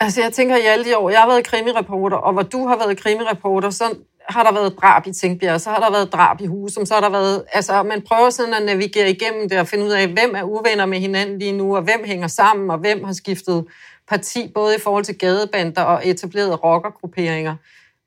altså 0.00 0.22
jeg 0.22 0.32
tænker 0.32 0.56
i 0.56 0.66
alle 0.66 0.84
de 0.84 0.96
år, 0.96 1.10
jeg 1.10 1.20
har 1.20 1.28
været 1.28 1.44
krimireporter, 1.44 2.16
og 2.16 2.32
hvor 2.32 2.42
du 2.42 2.66
har 2.66 2.76
været 2.76 2.96
krimireporter, 2.98 3.70
så 3.70 3.84
har 4.30 4.42
der 4.42 4.52
været 4.52 4.78
drab 4.80 5.06
i 5.06 5.12
Tænkbjerg, 5.12 5.60
så 5.60 5.70
har 5.70 5.80
der 5.80 5.90
været 5.90 6.12
drab 6.12 6.40
i 6.40 6.46
Husum, 6.46 6.86
så 6.86 6.94
har 6.94 7.00
der 7.00 7.10
været, 7.10 7.44
altså 7.52 7.82
man 7.82 8.02
prøver 8.02 8.30
sådan 8.30 8.54
at 8.54 8.62
navigere 8.62 9.10
igennem 9.10 9.48
det 9.48 9.60
og 9.60 9.66
finde 9.66 9.84
ud 9.84 9.90
af, 9.90 10.08
hvem 10.08 10.34
er 10.34 10.42
uvenner 10.42 10.86
med 10.86 10.98
hinanden 10.98 11.38
lige 11.38 11.52
nu, 11.52 11.76
og 11.76 11.82
hvem 11.82 12.04
hænger 12.04 12.28
sammen, 12.28 12.70
og 12.70 12.78
hvem 12.78 13.04
har 13.04 13.12
skiftet 13.12 13.64
parti, 14.08 14.52
både 14.54 14.76
i 14.76 14.80
forhold 14.80 15.04
til 15.04 15.18
gadebander 15.18 15.82
og 15.82 16.06
etablerede 16.06 16.54
rockergrupperinger. 16.54 17.56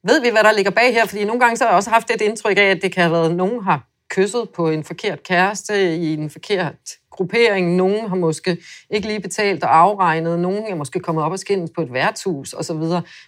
Ved 0.08 0.22
vi, 0.22 0.30
hvad 0.30 0.44
der 0.44 0.52
ligger 0.52 0.72
bag 0.72 0.94
her? 0.94 1.06
Fordi 1.06 1.24
nogle 1.24 1.40
gange 1.40 1.58
så 1.58 1.64
har 1.64 1.72
jeg 1.72 1.78
også 1.78 1.90
haft 1.90 2.12
et 2.12 2.22
indtryk 2.22 2.58
af, 2.58 2.64
at 2.64 2.82
det 2.82 2.92
kan 2.92 3.04
have 3.04 3.14
været, 3.14 3.30
at 3.30 3.36
nogen 3.36 3.64
har 3.64 3.88
kysset 4.10 4.50
på 4.50 4.70
en 4.70 4.84
forkert 4.84 5.24
kæreste 5.24 5.96
i 5.96 6.14
en 6.14 6.30
forkert 6.30 6.76
gruppering. 7.10 7.76
Nogen 7.76 8.10
har 8.10 8.16
måske 8.16 8.58
ikke 8.90 9.08
lige 9.08 9.20
betalt 9.20 9.64
og 9.64 9.78
afregnet. 9.78 10.40
Nogen 10.40 10.64
er 10.70 10.76
måske 10.76 11.00
kommet 11.00 11.24
op 11.24 11.32
og 11.32 11.40
skændes 11.40 11.72
på 11.76 11.82
et 11.82 11.94
værtshus 11.94 12.54
osv. 12.54 12.84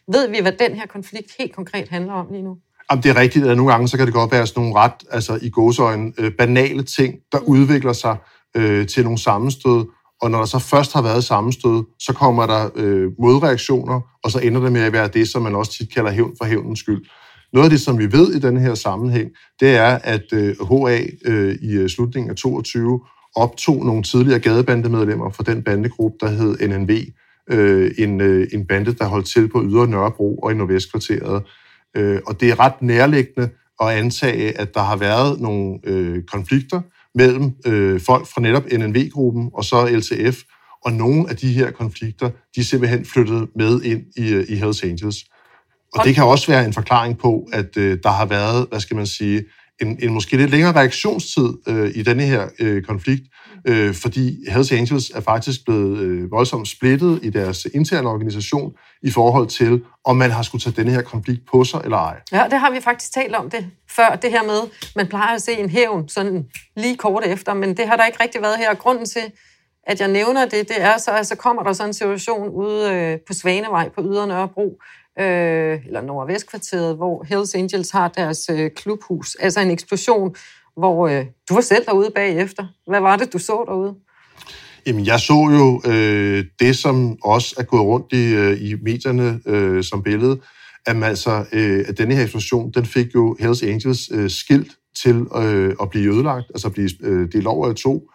Ved 0.07 0.27
vi, 0.29 0.39
hvad 0.41 0.51
den 0.51 0.75
her 0.75 0.87
konflikt 0.87 1.31
helt 1.39 1.55
konkret 1.55 1.89
handler 1.89 2.13
om 2.13 2.27
lige 2.31 2.43
nu? 2.43 2.57
Jamen, 2.91 3.03
det 3.03 3.09
er 3.09 3.15
rigtigt, 3.15 3.45
at 3.45 3.57
nogle 3.57 3.71
gange 3.71 3.87
så 3.87 3.97
kan 3.97 4.05
det 4.05 4.13
godt 4.13 4.31
være 4.31 4.47
sådan 4.47 4.63
nogle 4.63 4.79
ret, 4.79 4.93
altså 5.11 5.39
i 5.41 5.49
gåsøjen, 5.49 6.13
øh, 6.17 6.31
banale 6.31 6.83
ting, 6.83 7.15
der 7.31 7.39
udvikler 7.39 7.93
sig 7.93 8.17
øh, 8.57 8.87
til 8.87 9.03
nogle 9.03 9.19
sammenstød. 9.19 9.85
Og 10.21 10.31
når 10.31 10.37
der 10.37 10.45
så 10.45 10.59
først 10.59 10.93
har 10.93 11.01
været 11.01 11.23
sammenstød, 11.23 11.83
så 11.99 12.13
kommer 12.13 12.45
der 12.45 12.69
øh, 12.75 13.11
modreaktioner, 13.19 14.01
og 14.23 14.31
så 14.31 14.39
ender 14.39 14.61
det 14.61 14.71
med 14.71 14.81
at 14.81 14.93
være 14.93 15.07
det, 15.07 15.27
som 15.27 15.41
man 15.41 15.55
også 15.55 15.71
tit 15.71 15.93
kalder 15.93 16.11
hævn 16.11 16.33
for 16.37 16.45
hævnens 16.45 16.79
skyld. 16.79 17.05
Noget 17.53 17.65
af 17.65 17.69
det, 17.69 17.81
som 17.81 17.99
vi 17.99 18.11
ved 18.11 18.33
i 18.33 18.39
den 18.39 18.57
her 18.57 18.75
sammenhæng, 18.75 19.29
det 19.59 19.75
er, 19.75 19.99
at 20.03 20.33
øh, 20.33 20.55
HA 20.69 21.01
øh, 21.25 21.55
i 21.61 21.71
øh, 21.73 21.89
slutningen 21.89 22.29
af 22.29 22.35
22 22.35 22.99
optog 23.35 23.85
nogle 23.85 24.03
tidligere 24.03 24.39
gadebandemedlemmer 24.39 25.29
fra 25.29 25.43
den 25.43 25.63
bandegruppe, 25.63 26.17
der 26.21 26.27
hed 26.27 26.67
NNV, 26.67 26.91
øh, 27.51 27.91
en, 27.97 28.21
øh, 28.21 28.47
en 28.53 28.67
bande, 28.67 28.93
der 28.93 29.05
holdt 29.05 29.27
til 29.27 29.47
på 29.47 29.63
Ydre 29.63 29.87
Nørrebro 29.87 30.37
og 30.37 30.51
i 30.51 30.55
Nordvestkvarteret. 30.55 31.43
Øh, 31.95 32.19
og 32.27 32.39
det 32.39 32.49
er 32.49 32.59
ret 32.59 32.81
nærliggende 32.81 33.49
at 33.81 33.87
antage, 33.87 34.59
at 34.59 34.73
der 34.73 34.81
har 34.81 34.95
været 34.95 35.41
nogle 35.41 35.79
øh, 35.83 36.23
konflikter 36.23 36.81
mellem 37.15 37.51
øh, 37.65 38.01
folk 38.01 38.27
fra 38.27 38.41
netop 38.41 38.63
NNV-gruppen 38.71 39.49
og 39.53 39.63
så 39.63 39.85
LTF, 39.85 40.37
og 40.85 40.93
nogle 40.93 41.29
af 41.29 41.37
de 41.37 41.53
her 41.53 41.71
konflikter, 41.71 42.29
de 42.55 42.61
er 42.61 42.63
simpelthen 42.63 43.05
flyttet 43.05 43.47
med 43.55 43.81
ind 43.81 44.01
i, 44.17 44.33
øh, 44.33 44.45
i 44.49 44.55
Hells 44.55 44.83
Angels. 44.83 45.17
Og 45.93 46.05
det 46.05 46.15
kan 46.15 46.23
også 46.23 46.47
være 46.51 46.65
en 46.65 46.73
forklaring 46.73 47.17
på, 47.17 47.47
at 47.53 47.77
øh, 47.77 47.97
der 48.03 48.09
har 48.09 48.25
været, 48.25 48.67
hvad 48.69 48.79
skal 48.79 48.97
man 48.97 49.05
sige, 49.07 49.43
en, 49.81 49.99
en 50.01 50.13
måske 50.13 50.37
lidt 50.37 50.51
længere 50.51 50.71
reaktionstid 50.75 51.49
øh, 51.67 51.91
i 51.95 52.03
denne 52.03 52.23
her 52.23 52.47
øh, 52.59 52.83
konflikt, 52.83 53.23
øh, 53.67 53.93
fordi 53.93 54.49
Hells 54.49 54.71
Angels 54.71 55.09
er 55.09 55.21
faktisk 55.21 55.65
blevet 55.65 55.99
øh, 55.99 56.31
voldsomt 56.31 56.67
splittet 56.67 57.19
i 57.23 57.29
deres 57.29 57.67
interne 57.73 58.09
organisation 58.09 58.73
i 59.03 59.11
forhold 59.11 59.47
til, 59.47 59.83
om 60.05 60.15
man 60.15 60.31
har 60.31 60.43
skulle 60.43 60.61
tage 60.61 60.75
denne 60.75 60.91
her 60.91 61.01
konflikt 61.01 61.41
på 61.51 61.63
sig 61.63 61.81
eller 61.83 61.97
ej. 61.97 62.21
Ja, 62.31 62.43
det 62.51 62.59
har 62.59 62.71
vi 62.71 62.81
faktisk 62.81 63.13
talt 63.13 63.35
om 63.35 63.49
det 63.49 63.67
før, 63.89 64.15
det 64.15 64.31
her 64.31 64.43
med, 64.43 64.59
man 64.95 65.07
plejer 65.07 65.35
at 65.35 65.41
se 65.41 65.51
en 65.59 65.69
hævn 65.69 66.09
sådan 66.09 66.45
lige 66.77 66.97
kort 66.97 67.23
efter, 67.25 67.53
men 67.53 67.77
det 67.77 67.87
har 67.87 67.95
der 67.95 68.05
ikke 68.05 68.23
rigtig 68.23 68.41
været 68.41 68.57
her. 68.57 68.73
Grunden 68.73 69.05
til, 69.05 69.31
at 69.87 69.99
jeg 69.99 70.07
nævner 70.07 70.45
det, 70.45 70.69
det 70.69 70.81
er 70.81 70.97
så, 70.97 71.11
at 71.11 71.27
så 71.27 71.35
kommer 71.35 71.63
der 71.63 71.73
sådan 71.73 71.89
en 71.89 71.93
situation 71.93 72.49
ude 72.49 72.93
øh, 72.93 73.17
på 73.27 73.33
Svanevej 73.33 73.89
på 73.89 74.01
Ydre 74.01 74.27
Nørrebro, 74.27 74.81
øh, 75.19 75.85
eller 75.85 76.01
Nordvestkvarteret, 76.01 76.95
hvor 76.95 77.23
Hells 77.23 77.55
Angels 77.55 77.91
har 77.91 78.07
deres 78.07 78.49
øh, 78.53 78.71
klubhus. 78.75 79.35
Altså 79.35 79.59
en 79.59 79.71
eksplosion, 79.71 80.35
hvor 80.77 81.07
øh, 81.07 81.25
du 81.49 81.53
var 81.53 81.61
selv 81.61 81.85
derude 81.85 82.11
bagefter. 82.15 82.67
Hvad 82.87 82.99
var 82.99 83.15
det, 83.17 83.33
du 83.33 83.37
så 83.37 83.63
derude? 83.67 83.95
Jamen, 84.87 85.05
jeg 85.05 85.19
så 85.19 85.33
jo 85.33 85.91
øh, 85.91 86.45
det, 86.59 86.77
som 86.77 87.17
også 87.23 87.55
er 87.57 87.63
gået 87.63 87.83
rundt 87.83 88.13
i, 88.13 88.33
øh, 88.33 88.61
i 88.61 88.75
medierne 88.83 89.39
øh, 89.45 89.83
som 89.83 90.03
billede, 90.03 90.39
at, 90.85 90.95
man, 90.95 91.09
altså, 91.09 91.45
øh, 91.53 91.85
at 91.87 91.97
denne 91.97 92.15
her 92.15 92.23
eksplosion, 92.23 92.71
den 92.71 92.85
fik 92.85 93.15
jo 93.15 93.37
Hells 93.39 93.63
Angels 93.63 94.09
øh, 94.11 94.29
skilt 94.29 94.71
til 94.95 95.25
øh, 95.35 95.75
at 95.81 95.89
blive 95.89 96.13
ødelagt, 96.13 96.45
altså 96.49 96.69
blive 96.69 96.89
øh, 97.01 97.31
delt 97.31 97.47
over 97.47 97.71
i 97.71 97.73
to. 97.73 98.09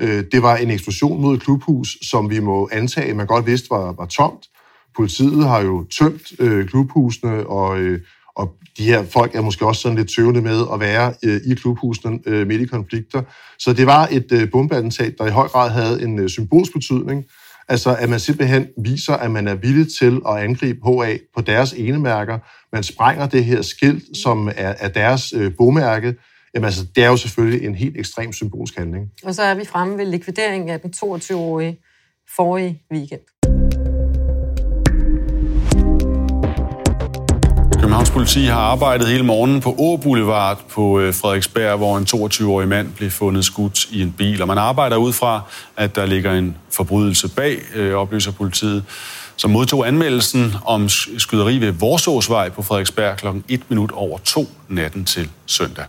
Øh, 0.00 0.24
det 0.32 0.42
var 0.42 0.56
en 0.56 0.70
eksplosion 0.70 1.20
mod 1.20 1.36
et 1.36 1.42
klubhus, 1.42 1.98
som 2.02 2.30
vi 2.30 2.40
må 2.40 2.68
antage, 2.72 3.14
man 3.14 3.26
godt 3.26 3.46
vidste 3.46 3.70
var, 3.70 3.92
var 3.92 4.06
tomt. 4.06 4.46
Politiet 4.96 5.48
har 5.48 5.62
jo 5.62 5.84
tømt 5.98 6.32
øh, 6.40 6.68
klubhusene, 6.68 7.46
og, 7.46 7.78
øh, 7.78 8.00
og 8.36 8.52
de 8.78 8.84
her 8.84 9.04
folk 9.04 9.34
er 9.34 9.40
måske 9.40 9.66
også 9.66 9.80
sådan 9.82 9.98
lidt 9.98 10.10
tøvende 10.16 10.40
med 10.40 10.64
at 10.72 10.80
være 10.80 11.14
øh, 11.24 11.40
i 11.46 11.54
klubhusene 11.54 12.18
øh, 12.26 12.46
midt 12.46 12.60
i 12.60 12.66
konflikter. 12.66 13.22
Så 13.58 13.72
det 13.72 13.86
var 13.86 14.08
et 14.10 14.32
øh, 14.32 14.50
bombeattentat, 14.50 15.14
der 15.18 15.26
i 15.26 15.30
høj 15.30 15.48
grad 15.48 15.70
havde 15.70 16.02
en 16.02 16.18
øh, 16.18 16.28
symbolsk 16.28 16.72
betydning. 16.72 17.24
Altså, 17.68 17.96
at 17.96 18.08
man 18.08 18.20
simpelthen 18.20 18.66
viser, 18.84 19.14
at 19.14 19.30
man 19.30 19.48
er 19.48 19.54
villig 19.54 19.86
til 19.98 20.20
at 20.28 20.36
angribe 20.36 20.80
HA 20.84 21.16
på 21.36 21.40
deres 21.40 21.72
enemærker. 21.72 22.38
Man 22.72 22.82
sprænger 22.82 23.26
det 23.26 23.44
her 23.44 23.62
skilt, 23.62 24.16
som 24.16 24.48
er, 24.48 24.74
er 24.78 24.88
deres 24.88 25.32
øh, 25.36 25.52
bomærke. 25.58 26.14
Jamen 26.54 26.64
altså, 26.64 26.86
det 26.96 27.04
er 27.04 27.08
jo 27.08 27.16
selvfølgelig 27.16 27.66
en 27.66 27.74
helt 27.74 27.96
ekstrem 27.98 28.32
symbolsk 28.32 28.76
handling. 28.76 29.10
Og 29.24 29.34
så 29.34 29.42
er 29.42 29.54
vi 29.54 29.64
fremme 29.64 29.98
ved 29.98 30.06
likvideringen 30.06 30.68
af 30.68 30.80
den 30.80 30.92
22-årige 30.96 31.78
forrige 32.36 32.82
weekend. 32.92 33.20
Københavns 37.96 38.10
politi 38.10 38.44
har 38.44 38.60
arbejdet 38.60 39.08
hele 39.08 39.24
morgenen 39.24 39.60
på 39.60 39.74
Å 39.78 39.96
Boulevard 39.96 40.58
på 40.68 41.00
øh, 41.00 41.14
Frederiksberg, 41.14 41.76
hvor 41.76 41.98
en 41.98 42.04
22-årig 42.04 42.68
mand 42.68 42.92
blev 42.92 43.10
fundet 43.10 43.44
skudt 43.44 43.84
i 43.90 44.02
en 44.02 44.12
bil. 44.12 44.42
Og 44.42 44.48
man 44.48 44.58
arbejder 44.58 44.96
ud 44.96 45.12
fra, 45.12 45.42
at 45.76 45.96
der 45.96 46.06
ligger 46.06 46.32
en 46.32 46.56
forbrydelse 46.70 47.28
bag, 47.28 47.58
øh, 47.74 47.94
oplyser 47.94 48.32
politiet, 48.32 48.84
som 49.36 49.50
modtog 49.50 49.88
anmeldelsen 49.88 50.52
om 50.64 50.88
skyderi 50.88 51.58
ved 51.58 51.72
Vorsåsvej 51.72 52.48
på 52.48 52.62
Frederiksberg 52.62 53.16
kl. 53.16 53.26
1 53.48 53.70
minut 53.70 53.92
over 53.92 54.18
2 54.18 54.46
natten 54.68 55.04
til 55.04 55.30
søndag. 55.46 55.84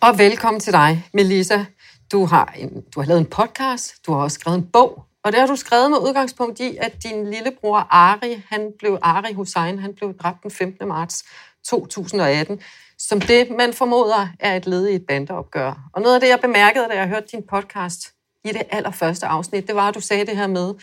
Og 0.00 0.18
velkommen 0.18 0.60
til 0.60 0.72
dig, 0.72 1.04
Melissa. 1.14 1.64
Du 2.12 2.26
har, 2.26 2.54
en, 2.56 2.70
du 2.94 3.00
har 3.00 3.06
lavet 3.06 3.20
en 3.20 3.26
podcast, 3.26 4.06
du 4.06 4.12
har 4.12 4.20
også 4.20 4.34
skrevet 4.34 4.58
en 4.58 4.66
bog, 4.72 5.04
og 5.24 5.32
det 5.32 5.40
har 5.40 5.46
du 5.46 5.56
skrevet 5.56 5.90
med 5.90 5.98
udgangspunkt 5.98 6.60
i, 6.60 6.76
at 6.80 7.02
din 7.02 7.30
lillebror 7.30 7.86
Ari, 7.90 8.42
han 8.48 8.72
blev 8.78 8.98
Ari 9.02 9.32
Hussein, 9.32 9.78
han 9.78 9.94
blev 9.94 10.14
dræbt 10.18 10.42
den 10.42 10.50
15. 10.50 10.88
marts 10.88 11.24
2018, 11.68 12.60
som 12.98 13.20
det, 13.20 13.50
man 13.58 13.72
formoder, 13.72 14.28
er 14.40 14.56
et 14.56 14.66
led 14.66 14.88
i 14.88 14.94
et 14.94 15.06
bandeopgør. 15.08 15.90
Og 15.94 16.02
noget 16.02 16.14
af 16.14 16.20
det, 16.20 16.28
jeg 16.28 16.40
bemærkede, 16.40 16.88
da 16.90 16.98
jeg 16.98 17.08
hørte 17.08 17.26
din 17.32 17.42
podcast 17.50 18.00
i 18.44 18.48
det 18.48 18.62
allerførste 18.70 19.26
afsnit, 19.26 19.66
det 19.66 19.74
var, 19.74 19.88
at 19.88 19.94
du 19.94 20.00
sagde 20.00 20.26
det 20.26 20.36
her 20.36 20.46
med, 20.46 20.74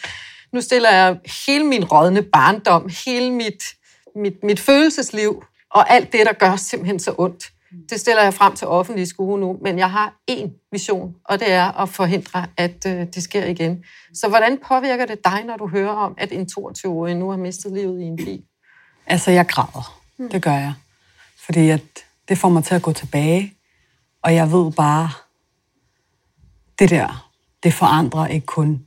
nu 0.54 0.62
stiller 0.62 0.90
jeg 0.90 1.20
hele 1.48 1.64
min 1.64 1.86
rådne 1.86 2.22
barndom, 2.22 2.90
hele 3.06 3.32
mit, 3.32 3.64
mit, 4.16 4.44
mit 4.44 4.60
følelsesliv, 4.60 5.44
og 5.72 5.90
alt 5.90 6.12
det, 6.12 6.26
der 6.26 6.34
gør 6.34 6.56
simpelthen 6.56 7.00
så 7.00 7.16
ondt 7.18 7.52
det 7.90 8.00
stiller 8.00 8.24
jeg 8.24 8.34
frem 8.34 8.56
til 8.56 8.68
offentlig 8.68 9.08
skue 9.08 9.40
nu, 9.40 9.58
men 9.62 9.80
jeg 9.80 9.92
har 9.92 10.14
én 10.32 10.70
vision, 10.72 11.16
og 11.26 11.40
det 11.40 11.52
er 11.52 11.82
at 11.82 11.90
forhindre, 11.90 12.46
at 12.58 12.86
øh, 12.88 12.94
det 12.94 13.24
sker 13.24 13.46
igen. 13.46 13.84
Så 14.14 14.28
hvordan 14.28 14.58
påvirker 14.68 15.06
det 15.06 15.26
dig, 15.26 15.44
når 15.44 15.58
du 15.58 15.68
hører 15.68 15.94
om, 15.94 16.16
at 16.18 16.32
en 16.32 16.48
22-årig 16.60 17.16
nu 17.16 17.30
har 17.30 17.38
mistet 17.38 17.74
livet 17.74 18.02
i 18.02 18.04
en 18.04 18.16
bil? 18.16 18.44
Altså, 19.08 19.32
jeg 19.32 19.48
græder. 19.48 19.97
Mm. 20.18 20.30
Det 20.30 20.44
gør 20.44 20.54
jeg. 20.54 20.74
Fordi 21.38 21.70
at 21.70 21.84
det 22.28 22.38
får 22.38 22.50
mig 22.50 22.64
til 22.64 22.76
at 22.76 22.82
gå 22.82 22.94
tilbage, 22.94 23.54
og 24.22 24.36
jeg 24.36 24.52
ved 24.52 24.72
bare, 24.72 25.10
det 26.80 26.90
der, 26.90 27.32
det 27.64 27.74
forandrer 27.74 28.28
ikke 28.28 28.46
kun 28.46 28.86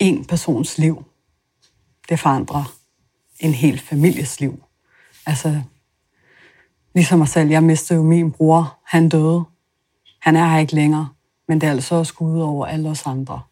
en 0.00 0.24
persons 0.24 0.78
liv. 0.78 1.04
Det 2.08 2.20
forandrer 2.20 2.74
en 3.40 3.54
hel 3.54 3.78
families 3.78 4.40
liv. 4.40 4.64
Altså, 5.26 5.62
Ligesom 6.94 7.18
mig 7.18 7.28
selv, 7.28 7.50
jeg 7.50 7.62
mistede 7.62 7.98
jo 7.98 8.04
min 8.04 8.32
bror. 8.32 8.78
Han 8.84 9.08
døde. 9.08 9.44
Han 10.18 10.36
er 10.36 10.46
her 10.46 10.58
ikke 10.58 10.74
længere. 10.74 11.08
Men 11.48 11.60
det 11.60 11.66
er 11.66 11.70
altså 11.70 11.94
også 11.94 12.14
ud 12.20 12.40
over 12.40 12.66
alle 12.66 12.88
os 12.88 13.06
andre. 13.06 13.42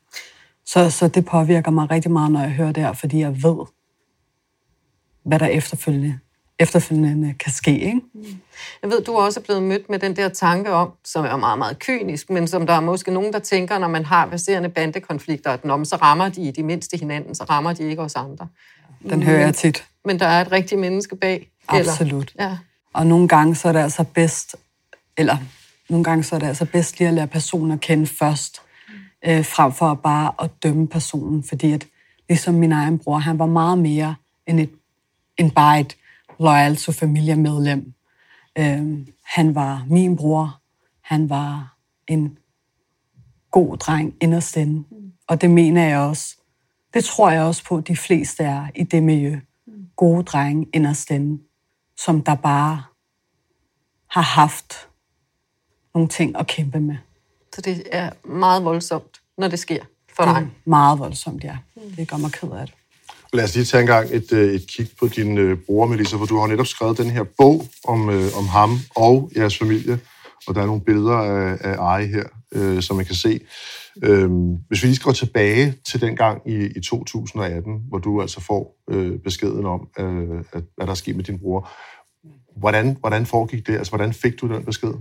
Så, 0.65 0.91
så 0.91 1.09
det 1.09 1.25
påvirker 1.25 1.71
mig 1.71 1.91
rigtig 1.91 2.11
meget, 2.11 2.33
når 2.33 2.41
jeg 2.41 2.51
hører 2.51 2.73
det 2.73 2.83
her, 2.83 2.93
fordi 2.93 3.19
jeg 3.19 3.43
ved, 3.43 3.67
hvad 5.23 5.39
der 5.39 5.47
efterfølgende, 5.47 6.19
efterfølgende 6.61 7.35
kan 7.35 7.53
ske. 7.53 7.79
Ikke? 7.79 8.01
Jeg 8.83 8.91
ved, 8.91 9.05
du 9.05 9.15
er 9.15 9.23
også 9.23 9.41
blevet 9.41 9.63
mødt 9.63 9.91
med 9.91 9.99
den 9.99 10.17
der 10.17 10.29
tanke 10.29 10.71
om, 10.71 10.93
som 11.05 11.25
er 11.25 11.37
meget, 11.37 11.59
meget 11.59 11.79
kynisk, 11.79 12.31
men 12.31 12.49
som 12.49 12.67
der 12.67 12.75
er 12.75 12.81
måske 12.81 13.11
nogen, 13.11 13.33
der 13.33 13.39
tænker, 13.39 13.79
når 13.79 13.89
man 13.89 14.05
har 14.05 14.27
baserende 14.27 14.69
bandekonflikter, 14.69 15.51
at 15.51 15.65
når 15.65 15.85
så 15.85 15.97
rammer 15.97 16.29
de 16.29 16.43
i 16.43 16.51
de 16.51 16.63
mindste 16.63 16.97
hinanden, 16.97 17.35
så 17.35 17.45
rammer 17.45 17.73
de 17.73 17.83
ikke 17.83 18.03
os 18.03 18.17
andre. 18.17 18.49
Den 19.11 19.23
hører 19.23 19.41
jeg 19.41 19.55
tit. 19.55 19.85
Men 20.05 20.21
der 20.21 20.27
er 20.27 20.41
et 20.41 20.53
rigtigt 20.53 20.81
menneske 20.81 21.17
bag. 21.17 21.51
Absolut. 21.69 22.33
Eller, 22.35 22.49
ja. 22.49 22.59
Og 22.93 23.07
nogle 23.07 23.29
gange 23.29 23.55
så 23.55 23.69
er 23.69 23.73
det 23.73 23.81
altså 23.81 24.05
bedst, 24.05 24.57
eller 25.17 25.37
nogle 25.89 26.05
gange 26.05 26.25
så 26.25 26.35
er 26.35 26.39
det 26.39 26.47
altså 26.47 26.65
bedst 26.65 26.99
lige 26.99 27.09
at 27.09 27.15
lære 27.15 27.27
personen 27.27 27.71
at 27.71 27.81
kende 27.81 28.07
først, 28.07 28.63
øh, 29.27 29.45
frem 29.45 29.73
for 29.73 29.95
bare 29.95 30.33
at 30.43 30.51
dømme 30.63 30.89
personen, 30.89 31.45
fordi 31.49 31.73
at 31.73 31.87
ligesom 32.29 32.55
min 32.55 32.73
egen 32.73 32.99
bror, 32.99 33.19
han 33.19 33.39
var 33.39 33.47
meget 33.47 33.79
mere 33.79 34.15
end, 34.47 34.61
et, 34.61 34.71
end 35.39 35.51
bare 35.51 35.81
et 35.81 35.97
loyal 36.41 36.77
to 36.77 36.93
familiemedlem. 36.93 37.95
Øh, 38.59 39.07
han 39.25 39.55
var 39.55 39.87
min 39.91 40.17
bror, 40.17 40.61
han 41.03 41.29
var 41.31 41.77
en 42.07 42.39
god 43.51 43.77
dreng 43.77 44.15
inderst 44.21 44.57
inde. 44.57 44.85
Og 45.29 45.41
det 45.41 45.51
mener 45.51 45.85
jeg 45.89 45.99
også. 45.99 46.37
Det 46.95 47.05
tror 47.05 47.31
jeg 47.31 47.43
også 47.43 47.65
på, 47.65 47.77
at 47.77 47.89
de 47.89 47.97
fleste 47.97 48.45
er 48.45 48.67
i 48.75 48.83
det 48.85 49.03
miljø. 49.03 49.41
Gode 49.97 50.23
drenge 50.23 50.67
inderst 50.73 51.11
inde 51.11 51.43
som 52.05 52.23
der 52.23 52.35
bare 52.35 52.83
har 54.11 54.21
haft 54.23 54.75
nogle 55.95 56.09
ting 56.09 56.37
at 56.37 56.47
kæmpe 56.47 56.81
med. 56.81 56.97
Så 57.55 57.61
det 57.61 57.83
er 57.93 58.11
meget 58.25 58.65
voldsomt, 58.65 59.21
når 59.39 59.49
det 59.49 59.59
sker 59.59 59.85
for 60.17 60.25
Det 60.25 60.35
dig. 60.35 60.43
er 60.43 60.47
meget 60.65 60.99
voldsomt, 60.99 61.45
ja. 61.45 61.59
Det 61.97 62.09
gør 62.09 62.17
mig 62.17 62.33
ked 62.33 62.51
af 62.51 62.67
det. 62.67 62.77
Lad 63.33 63.45
os 63.45 63.55
lige 63.55 63.65
tage 63.65 63.81
en 63.81 63.87
gang 63.87 64.09
et, 64.13 64.33
øh, 64.33 64.55
et 64.55 64.67
kig 64.67 64.89
på 64.99 65.09
din 65.09 65.39
øh, 65.39 65.59
bror, 65.67 65.87
Melissa, 65.87 66.17
for 66.17 66.25
du 66.25 66.39
har 66.39 66.47
netop 66.47 66.67
skrevet 66.67 66.99
den 66.99 67.11
her 67.11 67.25
bog 67.39 67.65
om, 67.85 68.11
øh, 68.11 68.39
om 68.39 68.47
ham 68.47 68.79
og 68.97 69.31
jeres 69.37 69.59
familie, 69.59 69.99
og 70.47 70.55
der 70.55 70.63
er 70.63 70.67
nogle 70.67 70.85
billeder 70.85 71.17
af, 71.17 71.59
af 71.61 71.77
Ari 71.79 72.07
her, 72.07 72.25
øh, 72.55 72.83
som 72.83 72.97
man 72.97 73.05
kan 73.05 73.15
se. 73.15 73.41
Øh, 74.03 74.31
hvis 74.69 74.83
vi 74.83 74.87
lige 74.87 74.97
skal 74.97 75.05
gå 75.05 75.13
tilbage 75.13 75.75
til 75.87 76.01
den 76.01 76.17
gang 76.17 76.43
i, 76.47 76.69
i 76.77 76.81
2018, 76.81 77.83
hvor 77.89 77.99
du 77.99 78.21
altså 78.21 78.41
får 78.41 78.77
øh, 78.91 79.19
beskeden 79.19 79.67
om, 79.67 79.89
øh, 79.99 80.45
at, 80.53 80.63
hvad 80.77 80.87
der 80.87 80.91
er 80.91 80.95
sket 80.95 81.17
med 81.17 81.25
din 81.25 81.39
bror. 81.39 81.71
Hvordan, 82.57 82.97
hvordan 83.01 83.27
foregik 83.27 83.67
det? 83.67 83.77
Altså, 83.77 83.91
hvordan 83.91 84.13
fik 84.13 84.41
du 84.41 84.49
den 84.49 84.65
besked? 84.65 84.93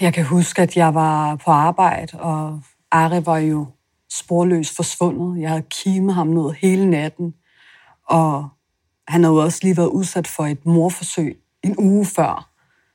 Jeg 0.00 0.14
kan 0.14 0.24
huske, 0.24 0.62
at 0.62 0.76
jeg 0.76 0.94
var 0.94 1.36
på 1.36 1.50
arbejde, 1.50 2.18
og 2.18 2.60
Ari 2.90 3.26
var 3.26 3.38
jo 3.38 3.66
sporløst 4.12 4.76
forsvundet. 4.76 5.40
Jeg 5.40 5.50
havde 5.50 5.64
kimet 5.70 6.14
ham 6.14 6.26
ned 6.26 6.50
hele 6.60 6.90
natten, 6.90 7.34
og 8.06 8.48
han 9.08 9.24
havde 9.24 9.34
jo 9.34 9.42
også 9.42 9.58
lige 9.62 9.76
været 9.76 9.88
udsat 9.88 10.26
for 10.26 10.46
et 10.46 10.66
morforsøg 10.66 11.38
en 11.62 11.74
uge 11.78 12.06
før. 12.06 12.50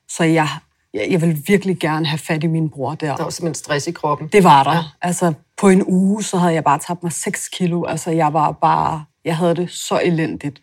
Så 0.07 0.23
jeg, 0.23 0.47
jeg, 0.93 1.07
jeg 1.09 1.21
ville 1.21 1.37
virkelig 1.47 1.79
gerne 1.79 2.05
have 2.05 2.17
fat 2.17 2.43
i 2.43 2.47
min 2.47 2.69
bror 2.69 2.95
der. 2.95 3.15
Der 3.15 3.23
var 3.23 3.29
simpelthen 3.29 3.55
stress 3.55 3.87
i 3.87 3.91
kroppen. 3.91 4.27
Det 4.27 4.43
var 4.43 4.63
der. 4.63 4.73
Ja. 4.73 4.83
Altså, 5.01 5.33
på 5.57 5.69
en 5.69 5.83
uge, 5.87 6.23
så 6.23 6.37
havde 6.37 6.53
jeg 6.53 6.63
bare 6.63 6.79
tabt 6.79 7.03
mig 7.03 7.11
6 7.11 7.47
kilo. 7.47 7.83
Altså, 7.83 8.11
jeg 8.11 8.33
var 8.33 8.51
bare... 8.51 9.05
Jeg 9.25 9.37
havde 9.37 9.55
det 9.55 9.71
så 9.71 10.01
elendigt. 10.03 10.61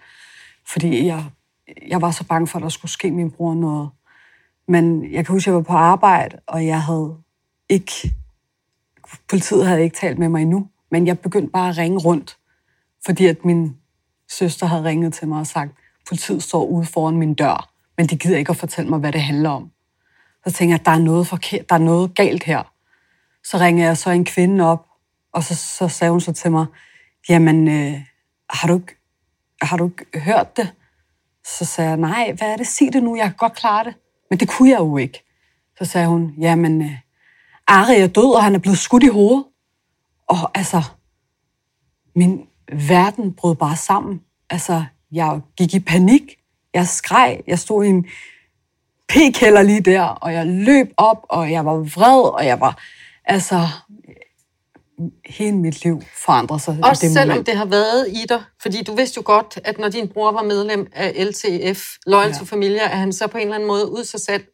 Fordi 0.67 1.07
jeg, 1.07 1.25
jeg 1.89 2.03
var 2.03 2.11
så 2.11 2.25
bange 2.25 2.47
for, 2.47 2.59
at 2.59 2.63
der 2.63 2.69
skulle 2.69 2.91
ske 2.91 3.11
min 3.11 3.31
bror 3.31 3.55
noget. 3.55 3.91
Men 4.69 5.13
jeg 5.13 5.27
kan 5.27 5.33
huske, 5.33 5.49
at 5.49 5.53
jeg 5.53 5.55
var 5.55 5.63
på 5.63 5.73
arbejde, 5.73 6.39
og 6.47 6.67
jeg 6.67 6.83
havde 6.83 7.17
ikke... 7.69 7.93
Politiet 9.29 9.67
havde 9.67 9.83
ikke 9.83 9.97
talt 9.97 10.19
med 10.19 10.29
mig 10.29 10.43
endnu, 10.43 10.69
men 10.91 11.07
jeg 11.07 11.19
begyndte 11.19 11.51
bare 11.51 11.69
at 11.69 11.79
ringe 11.79 11.99
rundt, 11.99 12.37
fordi 13.07 13.27
at 13.27 13.45
min 13.45 13.77
søster 14.31 14.67
havde 14.67 14.85
ringet 14.85 15.15
til 15.15 15.29
mig 15.29 15.41
og 15.41 15.47
sagt, 15.47 15.73
politiet 16.09 16.43
står 16.43 16.65
ude 16.65 16.87
foran 16.87 17.17
min 17.17 17.35
dør, 17.35 17.71
men 17.97 18.07
de 18.07 18.19
gider 18.19 18.39
ikke 18.39 18.51
at 18.51 18.57
fortælle 18.57 18.91
mig, 18.91 18.99
hvad 18.99 19.13
det 19.13 19.23
handler 19.23 19.51
om. 19.51 19.71
Så 20.47 20.53
tænker 20.53 20.75
jeg, 20.75 20.81
at 20.81 20.87
der 20.87 20.93
er 20.93 20.99
noget 20.99 21.27
forkert, 21.27 21.69
der 21.69 21.75
er 21.75 21.79
noget 21.79 22.15
galt 22.15 22.45
her. 22.45 22.63
Så 23.45 23.59
ringer 23.59 23.87
jeg 23.87 23.97
så 23.97 24.11
en 24.11 24.25
kvinde 24.25 24.65
op, 24.65 24.87
og 25.33 25.45
så, 25.45 25.55
så 25.55 25.89
sagde 25.89 26.11
hun 26.11 26.21
så 26.21 26.33
til 26.33 26.51
mig, 26.51 26.67
jamen, 27.29 27.69
øh, 27.69 28.01
har, 28.51 28.69
du 28.69 28.75
ikke, 28.75 28.97
har 29.63 29.77
du 29.77 29.85
ikke 29.89 30.21
hørt 30.21 30.57
det? 30.57 30.75
Så 31.45 31.65
sagde 31.65 31.91
jeg, 31.91 31.99
nej, 31.99 32.33
hvad 32.39 32.53
er 32.53 32.57
det? 32.57 32.67
Sig 32.67 32.93
det 32.93 33.03
nu, 33.03 33.17
jeg 33.17 33.25
kan 33.25 33.37
godt 33.37 33.55
klare 33.55 33.85
det. 33.85 33.95
Men 34.31 34.41
det 34.41 34.49
kunne 34.49 34.71
jeg 34.71 34.79
jo 34.79 34.97
ikke. 34.97 35.25
Så 35.79 35.85
sagde 35.85 36.07
hun, 36.07 36.35
jamen, 36.39 36.83
øh, 36.83 36.93
Ari 37.67 37.97
er 37.97 38.07
død, 38.07 38.35
og 38.35 38.45
han 38.45 38.55
er 38.55 38.59
blevet 38.59 38.79
skudt 38.79 39.03
i 39.03 39.09
hovedet. 39.09 39.45
Og 40.27 40.59
altså, 40.59 40.83
min 42.17 42.49
verden 42.73 43.33
brød 43.33 43.55
bare 43.55 43.77
sammen. 43.77 44.21
Altså, 44.51 44.85
jeg 45.13 45.41
gik 45.57 45.75
i 45.75 45.81
panik. 45.81 46.23
Jeg 46.75 46.87
skreg. 46.87 47.41
Jeg 47.47 47.59
stod 47.59 47.85
i 47.85 47.89
en 47.89 48.07
p-kælder 49.09 49.63
lige 49.63 49.81
der, 49.81 50.03
og 50.03 50.33
jeg 50.33 50.47
løb 50.47 50.93
op, 50.97 51.27
og 51.29 51.53
jeg 51.53 51.65
var 51.65 51.75
vred, 51.75 52.35
og 52.35 52.47
jeg 52.47 52.61
var... 52.61 52.83
Altså, 53.25 53.69
hele 55.27 55.57
mit 55.57 55.85
liv 55.85 56.03
forandrede 56.25 56.61
sig. 56.61 56.79
Også 56.83 57.07
det 57.07 57.13
selvom 57.13 57.29
moment. 57.29 57.47
det 57.47 57.57
har 57.57 57.65
været 57.65 58.09
i 58.09 58.27
dig. 58.29 58.43
Fordi 58.63 58.85
du 58.85 58.95
vidste 58.95 59.19
jo 59.19 59.23
godt, 59.25 59.59
at 59.65 59.79
når 59.79 59.89
din 59.89 60.09
bror 60.09 60.33
var 60.33 60.43
medlem 60.43 60.87
af 60.93 61.27
LTF, 61.27 61.85
Loyal 62.07 62.33
to 62.33 62.39
Ja. 62.39 62.45
Familia, 62.45 62.85
at 62.85 62.99
han 62.99 63.13
så 63.13 63.27
på 63.27 63.39
en 63.39 63.43
eller 63.43 63.55
anden 63.55 63.67
måde 63.67 63.91
ud 63.91 64.05
sig 64.05 64.21
selv, 64.21 64.45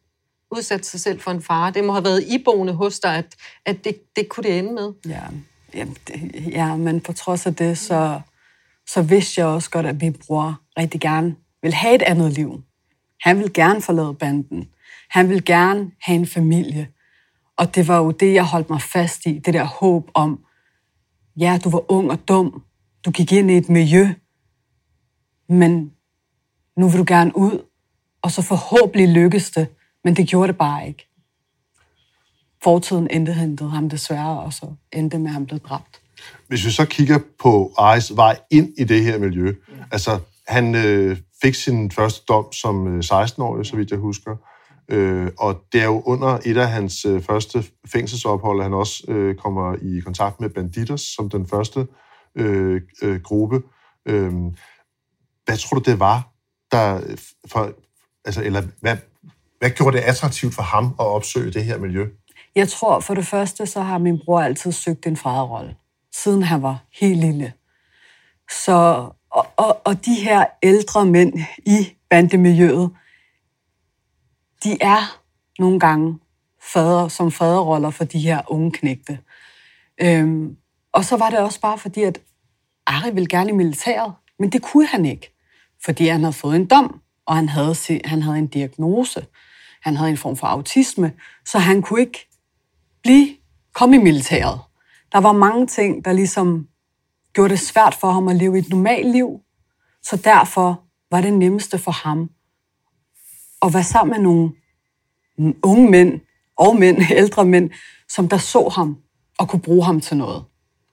udsat 0.51 0.85
sig 0.85 0.99
selv 0.99 1.19
for 1.19 1.31
en 1.31 1.41
fare. 1.41 1.71
Det 1.71 1.83
må 1.83 1.91
have 1.93 2.03
været 2.03 2.23
iboende 2.27 2.73
hos 2.73 2.99
dig, 2.99 3.15
at, 3.15 3.35
at 3.65 3.83
det, 3.83 4.15
det 4.15 4.29
kunne 4.29 4.43
det 4.43 4.59
ende 4.59 4.73
med. 4.73 4.93
Ja, 5.07 5.21
jamen, 5.75 5.97
det, 6.07 6.43
ja, 6.51 6.75
men 6.75 7.01
på 7.01 7.13
trods 7.13 7.45
af 7.45 7.55
det, 7.55 7.77
så, 7.77 8.21
så 8.87 9.01
vidste 9.01 9.41
jeg 9.41 9.47
også 9.47 9.69
godt, 9.69 9.85
at 9.85 10.01
min 10.01 10.13
bror 10.13 10.61
rigtig 10.77 11.01
gerne 11.01 11.35
vil 11.61 11.73
have 11.73 11.95
et 11.95 12.01
andet 12.01 12.33
liv. 12.33 12.63
Han 13.21 13.39
vil 13.39 13.53
gerne 13.53 13.81
forlade 13.81 14.13
banden. 14.13 14.69
Han 15.09 15.29
vil 15.29 15.45
gerne 15.45 15.91
have 16.01 16.15
en 16.15 16.27
familie. 16.27 16.87
Og 17.57 17.75
det 17.75 17.87
var 17.87 17.97
jo 17.97 18.11
det, 18.11 18.33
jeg 18.33 18.45
holdt 18.45 18.69
mig 18.69 18.81
fast 18.81 19.25
i. 19.25 19.39
Det 19.39 19.53
der 19.53 19.63
håb 19.63 20.11
om, 20.13 20.39
ja, 21.37 21.59
du 21.63 21.69
var 21.69 21.91
ung 21.91 22.11
og 22.11 22.27
dum. 22.27 22.63
Du 23.05 23.11
gik 23.11 23.31
ind 23.31 23.51
i 23.51 23.57
et 23.57 23.69
miljø. 23.69 24.07
Men 25.49 25.91
nu 26.77 26.89
vil 26.89 26.99
du 26.99 27.05
gerne 27.07 27.37
ud. 27.37 27.65
Og 28.21 28.31
så 28.31 28.41
forhåbentlig 28.41 29.09
lykkes 29.09 29.51
det. 29.51 29.67
Men 30.03 30.15
det 30.15 30.27
gjorde 30.27 30.47
det 30.47 30.57
bare 30.57 30.87
ikke. 30.87 31.14
Fortiden 32.65 33.07
endte 33.11 33.33
hentede 33.33 33.69
ham 33.69 33.89
desværre, 33.89 34.39
og 34.39 34.53
så 34.53 34.65
endte 34.93 35.19
med, 35.19 35.27
at 35.27 35.33
han 35.33 35.45
blev 35.45 35.59
dræbt. 35.59 36.01
Hvis 36.47 36.65
vi 36.65 36.71
så 36.71 36.85
kigger 36.85 37.19
på 37.39 37.73
Aris 37.77 38.15
vej 38.15 38.39
ind 38.51 38.73
i 38.77 38.83
det 38.83 39.03
her 39.03 39.19
miljø, 39.19 39.45
ja. 39.45 39.83
altså 39.91 40.19
han 40.47 40.75
øh, 40.75 41.17
fik 41.41 41.55
sin 41.55 41.91
første 41.91 42.25
dom 42.29 42.51
som 42.51 42.87
øh, 42.87 43.03
16-årig, 43.03 43.65
så 43.65 43.75
vidt 43.75 43.91
jeg 43.91 43.99
husker, 43.99 44.35
øh, 44.89 45.31
og 45.39 45.61
det 45.73 45.81
er 45.81 45.85
jo 45.85 46.01
under 46.05 46.39
et 46.45 46.57
af 46.57 46.67
hans 46.67 47.05
øh, 47.05 47.21
første 47.21 47.63
fængselsophold, 47.91 48.59
at 48.59 48.65
han 48.65 48.73
også 48.73 49.03
øh, 49.07 49.35
kommer 49.35 49.75
i 49.81 49.99
kontakt 49.99 50.41
med 50.41 50.49
Banditers 50.49 51.01
som 51.01 51.29
den 51.29 51.47
første 51.47 51.87
øh, 52.35 52.81
øh, 53.01 53.21
gruppe. 53.21 53.61
Øh, 54.05 54.33
hvad 55.45 55.57
tror 55.57 55.79
du, 55.79 55.91
det 55.91 55.99
var, 55.99 56.29
der 56.71 57.01
for, 57.47 57.71
altså, 58.25 58.43
eller 58.43 58.63
hvad, 58.81 58.97
hvad 59.59 59.69
gjorde 59.69 59.97
det 59.97 60.03
attraktivt 60.03 60.53
for 60.55 60.61
ham 60.61 60.85
at 60.85 61.05
opsøge 61.05 61.51
det 61.51 61.65
her 61.65 61.77
miljø? 61.77 62.07
Jeg 62.55 62.69
tror 62.69 62.99
for 62.99 63.13
det 63.13 63.25
første, 63.25 63.65
så 63.65 63.81
har 63.81 63.97
min 63.97 64.19
bror 64.25 64.41
altid 64.41 64.71
søgt 64.71 65.05
en 65.05 65.17
faderrolle, 65.17 65.75
siden 66.13 66.43
han 66.43 66.61
var 66.61 66.83
helt 66.99 67.19
lille. 67.19 67.53
Så, 68.51 68.73
og, 69.29 69.47
og, 69.57 69.81
og 69.85 70.05
de 70.05 70.13
her 70.13 70.45
ældre 70.63 71.05
mænd 71.05 71.33
i 71.57 71.93
bandemiljøet, 72.09 72.91
de 74.63 74.77
er 74.81 75.21
nogle 75.59 75.79
gange 75.79 76.19
fader, 76.73 77.07
som 77.07 77.31
faderroller 77.31 77.89
for 77.89 78.03
de 78.03 78.19
her 78.19 78.41
unge 78.47 78.71
knægte. 78.71 79.19
Øhm, 80.01 80.57
og 80.93 81.05
så 81.05 81.17
var 81.17 81.29
det 81.29 81.39
også 81.39 81.61
bare 81.61 81.77
fordi, 81.77 82.03
at 82.03 82.21
Ari 82.87 83.11
ville 83.11 83.27
gerne 83.27 83.49
i 83.49 83.53
militæret, 83.53 84.13
men 84.39 84.49
det 84.49 84.61
kunne 84.61 84.87
han 84.87 85.05
ikke, 85.05 85.35
fordi 85.85 86.07
han 86.07 86.19
havde 86.19 86.33
fået 86.33 86.55
en 86.55 86.65
dom, 86.65 87.01
og 87.25 87.35
han 87.35 87.49
havde, 87.49 87.75
han 88.05 88.21
havde 88.21 88.37
en 88.37 88.47
diagnose. 88.47 89.25
Han 89.81 89.95
havde 89.95 90.09
en 90.09 90.17
form 90.17 90.35
for 90.35 90.47
autisme, 90.47 91.13
så 91.45 91.59
han 91.59 91.81
kunne 91.81 92.01
ikke 92.01 92.27
blive, 93.05 93.27
komme 93.73 93.95
i 93.95 93.99
militæret. 93.99 94.59
Der 95.11 95.19
var 95.19 95.31
mange 95.31 95.67
ting, 95.67 96.05
der 96.05 96.13
ligesom 96.13 96.67
gjorde 97.33 97.49
det 97.49 97.59
svært 97.59 97.95
for 97.95 98.11
ham 98.11 98.27
at 98.27 98.35
leve 98.35 98.57
et 98.59 98.69
normalt 98.69 99.11
liv. 99.11 99.39
Så 100.03 100.15
derfor 100.15 100.83
var 101.11 101.21
det 101.21 101.33
nemmeste 101.33 101.77
for 101.77 101.91
ham 101.91 102.29
at 103.61 103.73
være 103.73 103.83
sammen 103.83 104.11
med 104.15 104.23
nogle 104.23 104.51
unge 105.63 105.91
mænd 105.91 106.21
og 106.57 106.75
mænd, 106.75 106.97
ældre 107.21 107.45
mænd, 107.45 107.69
som 108.09 108.29
der 108.29 108.37
så 108.37 108.69
ham 108.69 108.97
og 109.39 109.49
kunne 109.49 109.61
bruge 109.61 109.85
ham 109.85 110.01
til 110.01 110.17
noget. 110.17 110.43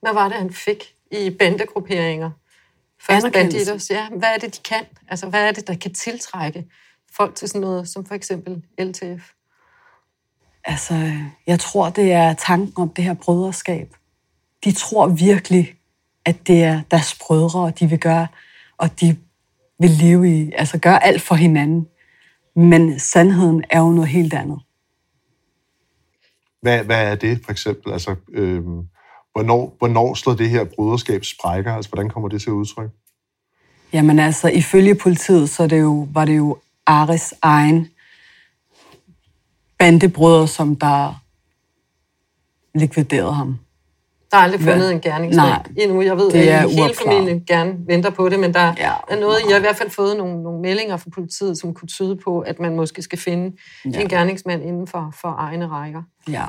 Hvad 0.00 0.12
var 0.12 0.28
det, 0.28 0.36
han 0.36 0.52
fik 0.52 0.94
i 1.10 1.30
bandegrupperinger? 1.30 2.30
Først 3.00 3.26
banditers, 3.32 3.90
ja. 3.90 4.08
Hvad 4.08 4.28
er 4.34 4.38
det, 4.38 4.56
de 4.56 4.60
kan? 4.62 4.84
Altså, 5.08 5.28
hvad 5.28 5.48
er 5.48 5.52
det, 5.52 5.66
der 5.66 5.76
kan 5.76 5.94
tiltrække 5.94 6.66
folk 7.16 7.34
til 7.34 7.48
sådan 7.48 7.60
noget, 7.60 7.88
som 7.88 8.06
for 8.06 8.14
eksempel 8.14 8.62
LTF? 8.78 9.32
Altså, 10.64 11.12
jeg 11.46 11.60
tror, 11.60 11.90
det 11.90 12.12
er 12.12 12.34
tanken 12.34 12.82
om 12.82 12.88
det 12.88 13.04
her 13.04 13.14
brødreskab. 13.14 13.94
De 14.64 14.72
tror 14.72 15.08
virkelig, 15.08 15.74
at 16.24 16.46
det 16.46 16.62
er 16.62 16.82
deres 16.90 17.18
brødre, 17.26 17.60
og 17.60 17.80
de 17.80 17.86
vil 17.86 17.98
gøre, 17.98 18.26
og 18.78 19.00
de 19.00 19.16
vil 19.78 19.90
leve 19.90 20.40
i, 20.40 20.52
altså 20.52 20.78
gøre 20.78 21.04
alt 21.04 21.22
for 21.22 21.34
hinanden. 21.34 21.86
Men 22.56 22.98
sandheden 22.98 23.64
er 23.70 23.78
jo 23.78 23.90
noget 23.90 24.08
helt 24.08 24.34
andet. 24.34 24.60
Hvad, 26.62 26.84
hvad 26.84 27.10
er 27.10 27.14
det 27.14 27.40
for 27.44 27.52
eksempel? 27.52 27.92
Altså, 27.92 28.14
øh, 28.32 28.62
hvornår, 29.32 29.76
hvornår 29.78 30.14
slår 30.14 30.34
det 30.34 30.50
her 30.50 30.64
broderskab 30.64 31.24
sprækker? 31.24 31.74
Altså, 31.74 31.90
hvordan 31.90 32.10
kommer 32.10 32.28
det 32.28 32.42
til 32.42 32.52
udtryk? 32.52 32.90
Jamen 33.92 34.18
altså, 34.18 34.48
ifølge 34.48 34.94
politiet, 34.94 35.50
så 35.50 35.62
er 35.62 35.66
det 35.66 35.80
jo, 35.80 36.08
var 36.12 36.24
det 36.24 36.36
jo 36.36 36.58
Aris 36.86 37.34
egen 37.42 37.88
bandebrødre, 39.82 40.48
som 40.48 40.76
der 40.76 41.22
likviderede 42.74 43.32
ham. 43.32 43.58
Der 44.30 44.36
er 44.38 44.42
aldrig 44.42 44.60
fundet 44.60 44.78
Hvad? 44.78 44.90
en 44.90 45.00
gerningsmand 45.00 45.48
Nej, 45.48 45.62
endnu. 45.78 46.02
Jeg 46.02 46.16
ved, 46.16 46.30
det 46.30 46.50
er 46.50 46.58
at 46.58 46.70
hele 46.70 46.82
uopklaret. 46.82 46.96
familien 47.06 47.44
gerne 47.46 47.74
venter 47.86 48.10
på 48.10 48.28
det, 48.28 48.40
men 48.40 48.54
der 48.54 48.74
Ja, 48.78 48.92
er 49.08 49.20
noget, 49.20 49.36
jeg 49.48 49.54
har 49.54 49.58
i 49.58 49.60
hvert 49.60 49.76
fald 49.76 49.90
fået 49.90 50.16
nogle, 50.16 50.42
nogle 50.42 50.60
meldinger 50.60 50.96
fra 50.96 51.10
politiet, 51.14 51.58
som 51.58 51.74
kunne 51.74 51.88
tyde 51.88 52.16
på, 52.24 52.40
at 52.40 52.60
man 52.60 52.76
måske 52.76 53.02
skal 53.02 53.18
finde 53.18 53.56
ja. 53.84 54.00
en 54.00 54.08
gerningsmand 54.08 54.62
inden 54.62 54.86
for, 54.86 55.14
for 55.20 55.34
egne 55.38 55.66
rækker. 55.68 56.02
Ja. 56.28 56.44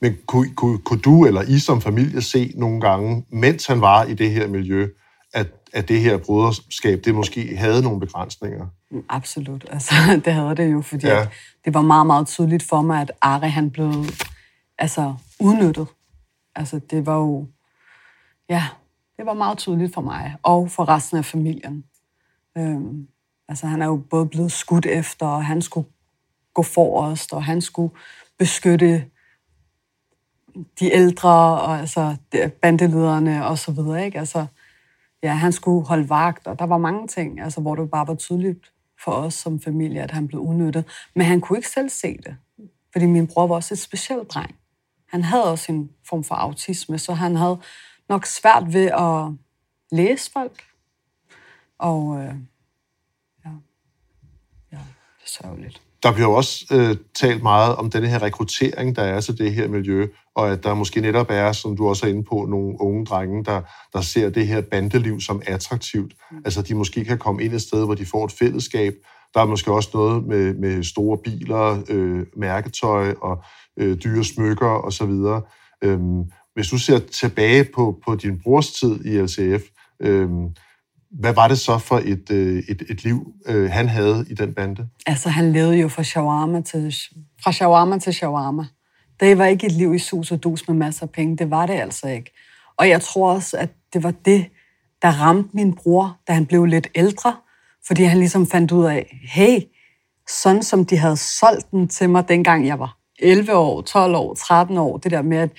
Men 0.00 0.16
kunne, 0.26 0.54
kunne, 0.54 0.78
kunne 0.78 1.00
du 1.00 1.26
eller 1.26 1.42
I 1.42 1.58
som 1.58 1.80
familie 1.80 2.22
se 2.22 2.52
nogle 2.56 2.80
gange, 2.80 3.24
mens 3.32 3.66
han 3.66 3.80
var 3.80 4.04
i 4.04 4.14
det 4.14 4.30
her 4.30 4.48
miljø, 4.48 4.88
at, 5.34 5.46
at 5.72 5.88
det 5.88 6.00
her 6.00 6.18
broderskab, 6.18 7.00
det 7.04 7.14
måske 7.14 7.56
havde 7.56 7.82
nogle 7.82 8.00
begrænsninger. 8.00 8.66
Absolut. 9.08 9.64
Altså, 9.70 9.94
det 10.24 10.32
havde 10.32 10.56
det 10.56 10.72
jo, 10.72 10.82
fordi 10.82 11.06
Ja. 11.06 11.26
det 11.64 11.74
var 11.74 11.82
meget, 11.82 12.06
meget 12.06 12.26
tydeligt 12.26 12.62
for 12.62 12.82
mig, 12.82 13.00
at 13.00 13.12
Ari 13.20 13.48
han 13.48 13.70
blev 13.70 13.92
altså, 14.78 15.14
udnyttet. 15.40 15.86
Altså, 16.56 16.78
det 16.90 17.06
var 17.06 17.16
jo... 17.16 17.46
Ja, 18.48 18.64
det 19.16 19.26
var 19.26 19.34
meget 19.34 19.58
tydeligt 19.58 19.94
for 19.94 20.00
mig, 20.00 20.36
og 20.42 20.70
for 20.70 20.88
resten 20.88 21.18
af 21.18 21.24
familien. 21.24 21.84
Øhm, 22.58 23.08
altså, 23.48 23.66
han 23.66 23.82
er 23.82 23.86
jo 23.86 23.96
både 23.96 24.26
blevet 24.26 24.52
skudt 24.52 24.86
efter, 24.86 25.26
og 25.26 25.44
han 25.44 25.62
skulle 25.62 25.88
gå 26.54 26.62
forrest, 26.62 27.32
og 27.32 27.44
han 27.44 27.60
skulle 27.60 27.94
beskytte 28.38 29.04
de 30.80 30.92
ældre, 30.92 31.30
og 31.60 31.78
altså 31.78 32.16
de- 32.32 32.48
bandelederne 32.62 33.46
og 33.46 33.58
så 33.58 33.72
videre, 33.72 34.04
ikke? 34.04 34.18
Altså, 34.18 34.46
ja, 35.22 35.32
han 35.32 35.52
skulle 35.52 35.86
holde 35.86 36.08
vagt, 36.08 36.46
og 36.46 36.58
der 36.58 36.66
var 36.66 36.78
mange 36.78 37.08
ting, 37.08 37.40
altså, 37.40 37.60
hvor 37.60 37.74
det 37.74 37.90
bare 37.90 38.06
var 38.06 38.14
tydeligt 38.14 38.72
for 39.04 39.12
os 39.12 39.34
som 39.34 39.60
familie, 39.60 40.02
at 40.02 40.10
han 40.10 40.28
blev 40.28 40.40
udnyttet. 40.40 40.84
Men 41.14 41.26
han 41.26 41.40
kunne 41.40 41.58
ikke 41.58 41.68
selv 41.68 41.88
se 41.88 42.16
det, 42.16 42.36
fordi 42.92 43.06
min 43.06 43.26
bror 43.26 43.46
var 43.46 43.54
også 43.54 43.74
et 43.74 43.78
specielt 43.78 44.30
dreng. 44.30 44.54
Han 45.08 45.22
havde 45.22 45.50
også 45.50 45.72
en 45.72 45.90
form 46.08 46.24
for 46.24 46.34
autisme, 46.34 46.98
så 46.98 47.12
han 47.12 47.36
havde 47.36 47.60
nok 48.08 48.26
svært 48.26 48.72
ved 48.72 48.86
at 48.86 49.32
læse 49.92 50.30
folk. 50.32 50.62
Og 51.78 52.18
øh, 52.20 52.34
ja, 53.44 53.50
ja, 54.72 54.76
det 54.76 55.24
er 55.24 55.42
sørgeligt. 55.42 55.82
Der 56.02 56.12
bliver 56.12 56.28
jo 56.28 56.34
også 56.34 56.64
øh, 56.72 56.96
talt 57.14 57.42
meget 57.42 57.76
om 57.76 57.90
denne 57.90 58.08
her 58.08 58.22
rekruttering, 58.22 58.96
der 58.96 59.02
er 59.02 59.20
til 59.20 59.38
det 59.38 59.54
her 59.54 59.68
miljø, 59.68 60.08
og 60.38 60.52
at 60.52 60.64
der 60.64 60.74
måske 60.74 61.00
netop 61.00 61.26
er, 61.30 61.52
som 61.52 61.76
du 61.76 61.88
også 61.88 62.06
er 62.06 62.10
inde 62.10 62.24
på, 62.24 62.46
nogle 62.48 62.80
unge 62.80 63.04
drenge, 63.04 63.44
der, 63.44 63.60
der 63.92 64.00
ser 64.00 64.30
det 64.30 64.46
her 64.46 64.60
bandeliv 64.60 65.20
som 65.20 65.42
attraktivt. 65.46 66.12
Mm. 66.30 66.36
Altså, 66.44 66.62
de 66.62 66.74
måske 66.74 67.04
kan 67.04 67.18
komme 67.18 67.42
ind 67.42 67.52
et 67.52 67.62
sted, 67.62 67.84
hvor 67.84 67.94
de 67.94 68.06
får 68.06 68.24
et 68.24 68.32
fællesskab. 68.32 68.94
Der 69.34 69.40
er 69.40 69.46
måske 69.46 69.72
også 69.72 69.90
noget 69.94 70.24
med, 70.24 70.54
med 70.54 70.82
store 70.82 71.18
biler, 71.24 71.82
øh, 71.88 72.26
mærketøj 72.36 73.14
og 73.22 73.42
øh, 73.78 73.96
dyre 74.04 74.24
smykker 74.24 74.86
osv. 74.86 75.12
Øhm, 75.84 76.24
hvis 76.54 76.68
du 76.68 76.78
ser 76.78 76.98
tilbage 76.98 77.64
på, 77.74 78.00
på 78.06 78.14
din 78.14 78.40
brors 78.42 78.72
tid 78.72 79.04
i 79.04 79.20
LCF, 79.20 79.62
øhm, 80.02 80.46
hvad 81.10 81.34
var 81.34 81.48
det 81.48 81.58
så 81.58 81.78
for 81.78 81.98
et, 82.04 82.30
øh, 82.30 82.62
et, 82.68 82.82
et 82.90 83.04
liv, 83.04 83.32
øh, 83.46 83.70
han 83.70 83.88
havde 83.88 84.26
i 84.30 84.34
den 84.34 84.54
bande? 84.54 84.88
Altså, 85.06 85.28
han 85.28 85.52
levede 85.52 85.76
jo 85.76 85.88
fra 85.88 86.02
shawarma 86.02 86.60
til, 86.60 86.94
fra 87.44 87.52
shawarma 87.52 87.98
til 87.98 88.14
shawarma. 88.14 88.64
Det 89.20 89.38
var 89.38 89.44
ikke 89.44 89.66
et 89.66 89.72
liv 89.72 89.94
i 89.94 89.98
sus 89.98 90.32
og 90.32 90.42
dus 90.42 90.68
med 90.68 90.76
masser 90.76 91.02
af 91.02 91.10
penge. 91.10 91.36
Det 91.36 91.50
var 91.50 91.66
det 91.66 91.74
altså 91.74 92.08
ikke. 92.08 92.30
Og 92.76 92.88
jeg 92.88 93.02
tror 93.02 93.32
også, 93.32 93.56
at 93.56 93.70
det 93.92 94.02
var 94.02 94.10
det, 94.10 94.46
der 95.02 95.08
ramte 95.08 95.50
min 95.52 95.74
bror, 95.74 96.18
da 96.28 96.32
han 96.32 96.46
blev 96.46 96.64
lidt 96.64 96.88
ældre. 96.94 97.36
Fordi 97.86 98.02
han 98.02 98.18
ligesom 98.18 98.46
fandt 98.46 98.72
ud 98.72 98.84
af, 98.84 99.18
hey, 99.22 99.60
sådan 100.28 100.62
som 100.62 100.84
de 100.84 100.96
havde 100.96 101.16
solgt 101.16 101.70
den 101.70 101.88
til 101.88 102.10
mig, 102.10 102.28
dengang 102.28 102.66
jeg 102.66 102.78
var 102.78 102.98
11 103.18 103.54
år, 103.54 103.82
12 103.82 104.14
år, 104.14 104.34
13 104.34 104.78
år, 104.78 104.96
det 104.96 105.10
der 105.10 105.22
med, 105.22 105.38
at 105.38 105.50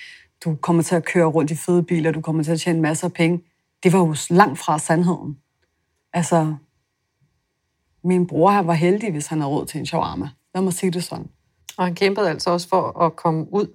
du 0.44 0.56
kommer 0.56 0.84
til 0.84 0.96
at 0.96 1.06
køre 1.06 1.26
rundt 1.26 1.52
i 1.52 1.56
fede 1.56 1.84
biler, 1.84 2.12
du 2.12 2.22
kommer 2.22 2.44
til 2.44 2.52
at 2.52 2.60
tjene 2.60 2.82
masser 2.82 3.08
af 3.08 3.14
penge, 3.14 3.42
det 3.84 3.94
var 3.94 4.00
jo 4.00 4.16
langt 4.30 4.60
fra 4.60 4.80
sandheden. 4.80 5.38
Altså, 6.14 6.56
min 8.04 8.28
bror 8.28 8.52
her 8.52 8.62
var 8.62 8.74
heldig, 8.74 9.12
hvis 9.12 9.28
han 9.28 9.40
havde 9.40 9.52
råd 9.52 9.66
til 9.66 9.80
en 9.80 9.86
shawarma. 9.86 10.30
Lad 10.56 10.64
mig 10.64 10.74
sige 10.74 10.92
det 10.92 11.04
sådan. 11.04 11.28
Og 11.80 11.86
han 11.86 11.96
kæmpede 11.96 12.30
altså 12.30 12.50
også 12.50 12.68
for 12.70 13.02
at 13.02 13.16
komme 13.16 13.54
ud. 13.54 13.68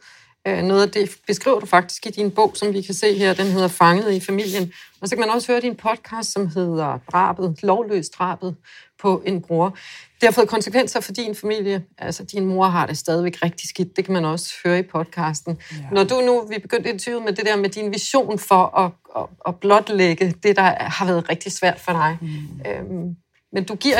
Øh, 0.47 0.63
Noget 0.63 0.83
af 0.83 0.91
det 0.91 1.17
beskriver 1.27 1.61
du 1.61 1.67
faktisk 1.67 2.07
i 2.07 2.11
din 2.11 2.31
bog, 2.31 2.53
som 2.55 2.73
vi 2.73 2.83
kan 2.83 2.95
se 2.95 3.19
her. 3.19 3.35
Den 3.35 3.47
hedder 3.47 3.69
Fanget 3.69 4.13
i 4.13 4.21
familien. 4.21 4.73
Og 5.01 5.09
så 5.09 5.17
kan 5.17 5.21
man 5.21 5.31
også 5.31 5.53
høre 5.53 5.61
din 5.61 5.77
podcast, 5.77 6.33
som 6.33 6.49
hedder 6.49 6.99
Drabet, 7.13 7.59
lovløst 7.63 8.15
drabet 8.19 8.57
på 9.03 9.23
en 9.27 9.43
bror. 9.43 9.77
Det 10.21 10.23
har 10.23 10.31
fået 10.31 10.49
konsekvenser 10.49 11.01
for 11.01 11.13
din 11.13 11.35
familie. 11.35 11.85
Altså, 11.99 12.25
din 12.25 12.47
mor 12.47 12.67
har 12.67 12.87
det 12.87 12.99
stadigvæk 12.99 13.43
rigtig 13.43 13.69
skidt. 13.69 13.97
Det 13.97 14.05
kan 14.05 14.15
man 14.15 14.25
også 14.25 14.55
høre 14.65 14.79
i 14.79 14.83
podcasten. 14.83 15.59
Ja. 15.73 15.77
Når 15.93 16.05
du 16.05 16.21
nu, 16.21 16.47
vi 16.47 16.59
begyndte 16.59 16.91
interviewet 16.91 17.25
med 17.25 17.33
det 17.33 17.47
der 17.47 17.57
med 17.57 17.69
din 17.69 17.93
vision 17.93 18.39
for 18.39 18.79
at, 18.79 18.91
at, 19.17 19.27
at 19.49 19.61
blotlægge 19.61 20.35
det, 20.43 20.57
der 20.57 20.63
har 20.81 21.07
været 21.07 21.29
rigtig 21.31 21.53
svært 21.53 21.81
for 21.81 21.93
dig. 21.93 22.19
Mm. 22.21 22.71
Øhm, 22.71 23.17
men 23.55 23.65
du 23.65 23.75
giver, 23.75 23.97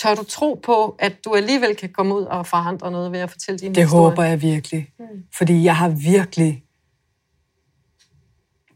tør 0.00 0.14
du 0.14 0.24
tro 0.24 0.60
på, 0.62 0.96
at 0.98 1.24
du 1.24 1.34
alligevel 1.34 1.76
kan 1.76 1.92
komme 1.92 2.14
ud 2.14 2.22
og 2.22 2.46
forandre 2.46 2.90
noget 2.90 3.12
ved 3.12 3.18
at 3.18 3.30
fortælle 3.30 3.58
din 3.58 3.74
Det 3.74 3.82
historie? 3.84 4.08
håber 4.10 4.22
jeg 4.22 4.42
virkelig. 4.42 4.88
Mm. 4.98 5.04
Fordi 5.38 5.64
jeg 5.64 5.76
har 5.76 5.88
virkelig 5.88 6.64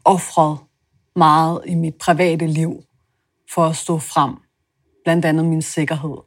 offret 0.05 0.57
meget 1.15 1.61
i 1.65 1.75
mit 1.75 1.95
private 1.95 2.47
liv 2.47 2.83
for 3.53 3.65
at 3.65 3.75
stå 3.75 3.99
frem. 3.99 4.35
Blandt 5.03 5.25
andet 5.25 5.45
min 5.45 5.61
sikkerhed. 5.61 6.17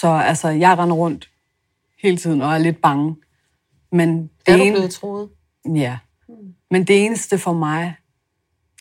Så 0.00 0.08
altså, 0.08 0.48
jeg 0.48 0.78
render 0.78 0.96
rundt 0.96 1.30
hele 2.02 2.16
tiden 2.16 2.42
og 2.42 2.54
er 2.54 2.58
lidt 2.58 2.82
bange. 2.82 3.16
Men 3.92 4.22
det 4.22 4.30
Er 4.46 4.56
du 4.56 4.62
ene- 4.62 4.72
blevet 4.72 4.90
troet? 4.90 5.28
Ja. 5.74 5.98
Men 6.70 6.84
det 6.86 7.04
eneste 7.04 7.38
for 7.38 7.52
mig, 7.52 7.94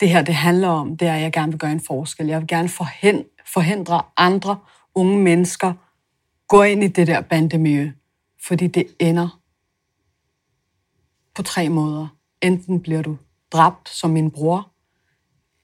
det 0.02 0.10
her 0.10 0.22
det 0.22 0.36
handler 0.36 0.68
om, 0.68 0.98
det 0.98 1.08
er, 1.08 1.14
at 1.16 1.22
jeg 1.22 1.32
gerne 1.34 1.52
vil 1.52 1.60
gøre 1.60 1.72
en 1.72 1.82
forskel. 1.88 2.28
Jeg 2.28 2.40
vil 2.40 2.48
gerne 2.48 2.70
forhindre, 2.70 3.37
forhindre 3.54 4.02
andre 4.18 4.58
unge 4.96 5.20
mennesker 5.20 5.74
gå 6.48 6.64
ind 6.64 6.84
i 6.84 6.88
det 6.88 7.08
der 7.08 7.22
bandemiljø. 7.22 7.92
Fordi 8.48 8.68
det 8.68 8.88
ender 9.00 9.40
på 11.36 11.44
tre 11.44 11.70
måder. 11.70 12.08
Enten 12.42 12.82
bliver 12.82 13.02
du 13.02 13.18
dræbt 13.52 13.90
som 13.90 14.10
min 14.10 14.32
bror, 14.32 14.72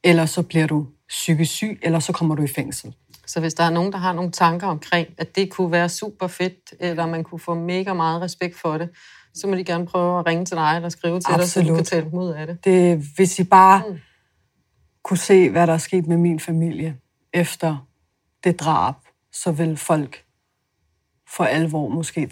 eller 0.03 0.25
så 0.25 0.43
bliver 0.43 0.67
du 0.67 0.87
psykisk 1.07 1.51
syg, 1.51 1.79
eller 1.81 1.99
så 1.99 2.13
kommer 2.13 2.35
du 2.35 2.43
i 2.43 2.47
fængsel. 2.47 2.95
Så 3.25 3.39
hvis 3.39 3.53
der 3.53 3.63
er 3.63 3.69
nogen, 3.69 3.91
der 3.91 3.97
har 3.97 4.13
nogle 4.13 4.31
tanker 4.31 4.67
omkring, 4.67 5.07
at 5.17 5.35
det 5.35 5.49
kunne 5.49 5.71
være 5.71 5.89
super 5.89 6.27
fedt, 6.27 6.73
eller 6.79 7.05
man 7.05 7.23
kunne 7.23 7.39
få 7.39 7.53
mega 7.53 7.93
meget 7.93 8.21
respekt 8.21 8.57
for 8.57 8.77
det, 8.77 8.89
så 9.33 9.47
må 9.47 9.55
de 9.55 9.63
gerne 9.63 9.85
prøve 9.85 10.19
at 10.19 10.25
ringe 10.25 10.45
til 10.45 10.57
dig 10.57 10.75
eller 10.75 10.89
skrive 10.89 11.19
til 11.19 11.33
dig, 11.33 11.49
så 11.49 11.59
du 11.59 11.65
kan 11.65 11.75
Absolut. 11.79 11.87
tale 11.87 12.05
dem 12.11 12.19
ud 12.19 12.29
af 12.29 12.47
det. 12.47 12.65
Det, 12.65 12.97
hvis 13.15 13.39
I 13.39 13.43
bare 13.43 13.83
mm. 13.89 13.99
kunne 15.03 15.17
se, 15.17 15.49
hvad 15.49 15.67
der 15.67 15.73
er 15.73 15.77
sket 15.77 16.07
med 16.07 16.17
min 16.17 16.39
familie 16.39 16.97
efter 17.33 17.87
det 18.43 18.59
drab, 18.59 18.95
så 19.31 19.51
vil 19.51 19.77
folk 19.77 20.23
for 21.35 21.43
alvor 21.43 21.89
måske 21.89 22.29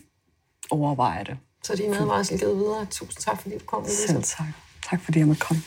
overveje 0.72 1.24
det. 1.24 1.38
Så 1.64 1.76
din 1.76 1.94
advarsel 1.94 2.40
givet 2.40 2.58
videre. 2.58 2.86
Tusind 2.86 3.22
tak, 3.22 3.42
fordi 3.42 3.58
du 3.58 3.66
kom. 3.66 3.84
Lisa. 3.84 4.08
Selv 4.08 4.24
tak. 4.24 4.48
Tak 4.90 5.02
fordi 5.04 5.20
jeg 5.20 5.28
måtte 5.28 5.42
komme. 5.42 5.62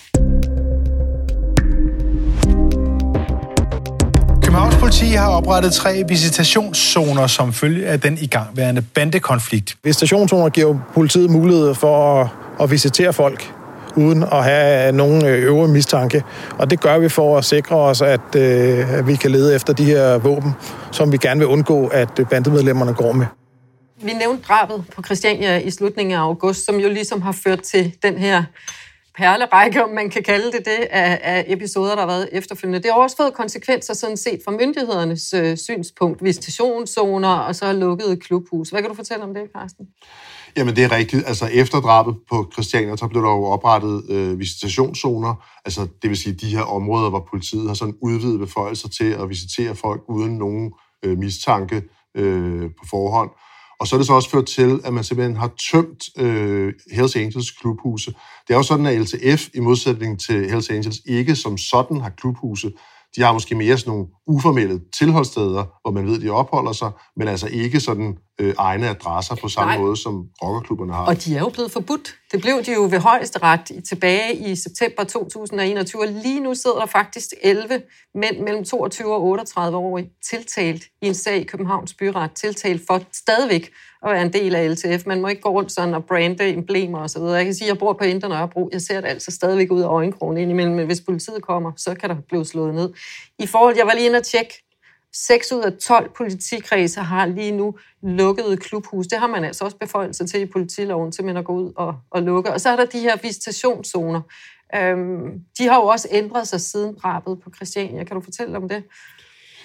Københavns 4.43 4.77
politi 4.77 5.07
har 5.07 5.31
oprettet 5.31 5.73
tre 5.73 6.03
visitationszoner 6.09 7.27
som 7.27 7.53
følge 7.53 7.87
af 7.87 8.01
den 8.01 8.19
igangværende 8.19 8.83
bandekonflikt. 8.83 9.79
Visitationszoner 9.85 10.49
giver 10.49 10.67
jo 10.67 10.79
politiet 10.95 11.31
mulighed 11.31 11.75
for 11.75 12.21
at, 12.21 12.29
at 12.61 12.71
visitere 12.71 13.13
folk 13.13 13.55
uden 13.97 14.23
at 14.23 14.45
have 14.45 14.93
nogen 14.93 15.27
øh, 15.27 15.43
øvre 15.43 15.69
mistanke. 15.69 16.25
Og 16.59 16.71
det 16.71 16.81
gør 16.81 16.99
vi 16.99 17.09
for 17.09 17.39
at 17.39 17.45
sikre 17.45 17.77
os, 17.77 18.03
at, 18.03 18.21
øh, 18.37 18.99
at 18.99 19.07
vi 19.07 19.17
kan 19.17 19.31
lede 19.31 19.55
efter 19.55 19.73
de 19.73 19.85
her 19.85 20.19
våben, 20.19 20.53
som 20.93 21.13
vi 21.13 21.17
gerne 21.17 21.41
vil 21.41 21.49
undgå, 21.49 21.87
at 21.87 22.19
øh, 22.21 22.27
bandemedlemmerne 22.29 22.95
går 22.95 23.13
med. 23.13 23.27
Vi 24.03 24.13
nævnte 24.13 24.43
drabet 24.49 24.85
på 24.97 25.03
Christiania 25.03 25.59
i 25.59 25.71
slutningen 25.71 26.15
af 26.15 26.21
august, 26.21 26.65
som 26.65 26.77
jo 26.77 26.89
ligesom 26.89 27.23
har 27.23 27.33
ført 27.33 27.61
til 27.61 27.95
den 28.03 28.19
her 28.19 28.45
perlerække, 29.17 29.85
om 29.85 29.91
man 29.91 30.11
kan 30.11 30.23
kalde 30.23 30.53
det 30.53 30.65
det, 30.65 30.87
af, 30.91 31.21
af 31.23 31.45
episoder, 31.49 31.95
der 31.95 32.01
har 32.01 32.07
været 32.07 32.29
efterfølgende. 32.33 32.83
Det 32.83 32.91
har 32.93 32.99
også 32.99 33.17
fået 33.17 33.35
konsekvenser 33.35 33.95
sådan 33.95 34.17
set 34.17 34.41
fra 34.45 34.53
myndighedernes 34.53 35.35
øh, 35.35 35.57
synspunkt, 35.57 36.25
visitationszoner 36.25 37.29
og 37.29 37.55
så 37.55 37.73
lukkede 37.73 38.17
klubhus. 38.17 38.71
Hvad 38.71 38.81
kan 38.81 38.91
du 38.91 38.97
fortælle 38.97 39.25
om 39.25 39.35
det, 39.35 39.43
Carsten? 39.57 39.87
Jamen, 40.57 40.77
det 40.77 40.85
er 40.85 40.93
rigtigt. 40.93 41.25
Altså, 41.27 41.47
efter 41.47 41.81
drabet 41.81 42.17
på 42.31 42.51
Christiania, 42.53 42.97
så 42.97 43.07
blev 43.09 43.23
der 43.23 43.29
jo 43.29 43.45
oprettet 43.45 44.11
øh, 44.11 44.39
visitationszoner. 44.39 45.35
Altså, 45.65 45.87
det 46.03 46.11
vil 46.11 46.17
sige 46.17 46.35
de 46.35 46.57
her 46.57 46.63
områder, 46.63 47.11
hvor 47.11 47.27
politiet 47.31 47.67
har 47.67 47.75
sådan 47.75 47.95
udvidet 48.03 48.39
beføjelser 48.39 48.89
til 48.89 49.11
at 49.11 49.29
visitere 49.29 49.75
folk 49.75 50.03
uden 50.09 50.39
nogen 50.39 50.73
øh, 51.05 51.19
mistanke 51.19 51.83
øh, 52.17 52.63
på 52.63 52.85
forhånd. 52.91 53.31
Og 53.81 53.87
så 53.87 53.97
er 53.97 53.99
det 53.99 54.07
så 54.07 54.13
også 54.13 54.31
ført 54.31 54.47
til, 54.47 54.81
at 54.85 54.93
man 54.95 55.05
simpelthen 55.05 55.37
har 55.37 55.51
tømt 55.71 56.05
øh, 56.19 56.73
Hells 56.93 57.17
Angels 57.17 57.51
klubhuse. 57.51 58.11
Det 58.49 58.55
er 58.55 58.57
jo 58.57 58.63
sådan, 58.63 58.87
at 58.87 59.01
LTF 59.01 59.49
i 59.55 59.61
modsætning 59.61 60.21
til 60.21 60.51
Hells 60.51 60.71
Angels 60.71 61.01
ikke 61.07 61.37
som 61.37 61.59
sådan 61.59 62.01
har 62.01 62.11
klubhuse. 62.11 62.73
De 63.17 63.23
har 63.23 63.33
måske 63.33 63.55
mere 63.55 63.79
sådan 63.79 63.91
nogle 63.91 64.07
uformelle 64.27 64.81
tilholdssteder, 64.99 65.65
hvor 65.83 65.91
man 65.91 66.07
ved, 66.07 66.21
de 66.21 66.31
opholder 66.31 66.73
sig, 66.73 66.91
men 67.17 67.29
altså 67.29 67.47
ikke 67.47 67.81
sådan 67.81 68.17
øh, 68.41 68.55
egne 68.59 68.89
adresser 68.89 69.35
på 69.35 69.49
samme 69.49 69.73
Nej. 69.73 69.83
måde, 69.83 69.97
som 69.97 70.25
rockerklubberne 70.43 70.93
har. 70.93 71.07
Og 71.07 71.25
de 71.25 71.37
er 71.37 71.41
jo 71.41 71.49
blevet 71.49 71.71
forbudt. 71.71 72.15
Det 72.33 72.41
blev 72.41 72.63
de 72.67 72.73
jo 72.73 72.83
ved 72.83 72.99
højesteret 72.99 73.61
tilbage 73.89 74.37
i 74.37 74.57
september 74.57 75.05
2021, 75.05 76.03
og 76.03 76.09
lige 76.09 76.41
nu 76.41 76.55
sidder 76.55 76.79
der 76.79 76.87
faktisk 76.87 77.29
11 77.43 77.83
mænd 78.15 78.41
mellem 78.41 78.65
22 78.65 79.15
og 79.15 79.23
38 79.23 79.77
år 79.77 80.01
tiltalt 80.31 80.85
i 81.03 81.07
en 81.07 81.15
sag 81.15 81.41
i 81.41 81.45
Københavns 81.45 81.95
Byret, 81.95 82.33
tiltalt 82.33 82.83
for 82.87 83.01
stadigvæk 83.13 83.71
at 84.05 84.13
være 84.13 84.23
en 84.23 84.33
del 84.33 84.55
af 84.55 84.71
LTF. 84.71 85.07
Man 85.07 85.21
må 85.21 85.29
ikke 85.29 85.43
gå 85.43 85.49
rundt 85.49 85.73
sådan 85.73 85.95
og 85.95 86.05
brande 86.05 86.49
emblemer 86.49 86.99
og 86.99 87.11
så 87.11 87.19
videre. 87.19 87.35
Jeg 87.35 87.45
kan 87.45 87.55
sige, 87.55 87.67
at 87.67 87.69
jeg 87.69 87.79
bor 87.79 87.93
på 87.93 88.05
Indre 88.05 88.29
Nørrebro. 88.29 88.69
Jeg 88.73 88.81
ser 88.81 89.01
det 89.01 89.09
altså 89.09 89.31
stadigvæk 89.31 89.71
ud 89.71 89.83
af 89.83 89.87
øjenkrogen 89.87 90.37
indimellem, 90.37 90.75
men 90.75 90.87
hvis 90.87 91.01
politiet 91.01 91.43
kommer, 91.43 91.73
så 91.77 91.95
kan 91.95 92.11
der 92.11 92.17
blive 92.29 92.45
slået 92.45 92.75
ned. 92.75 92.93
I 93.39 93.47
forhold, 93.47 93.77
jeg 93.77 93.87
var 93.87 93.95
lige 93.95 94.07
inde 94.07 94.19
og 94.19 94.25
tjekke, 94.25 94.65
6 95.15 95.53
ud 95.53 95.63
af 95.63 95.73
12 95.73 96.11
politikredse 96.17 97.01
har 97.01 97.27
lige 97.27 97.53
nu 97.53 97.75
lukkede 98.03 98.57
klubhus. 98.57 99.07
Det 99.07 99.19
har 99.19 99.27
man 99.27 99.45
altså 99.45 99.65
også 99.65 99.77
beføjelse 99.77 100.27
til 100.27 100.41
i 100.41 100.47
politiloven, 100.47 101.13
simpelthen 101.13 101.37
at 101.37 101.45
gå 101.45 101.53
ud 101.53 101.73
og, 101.77 101.97
og 102.11 102.23
lukke. 102.23 102.53
Og 102.53 102.61
så 102.61 102.69
er 102.69 102.77
der 102.77 102.85
de 102.85 102.99
her 102.99 103.17
visitationszoner. 103.23 104.21
Øhm, 104.75 105.41
de 105.59 105.69
har 105.69 105.77
jo 105.77 105.87
også 105.87 106.09
ændret 106.11 106.49
sig 106.49 106.61
siden 106.61 106.95
drabet 107.03 107.41
på 107.41 107.51
Christiania. 107.57 108.05
Kan 108.05 108.15
du 108.15 108.21
fortælle 108.21 108.57
om 108.57 108.69
det? 108.69 108.83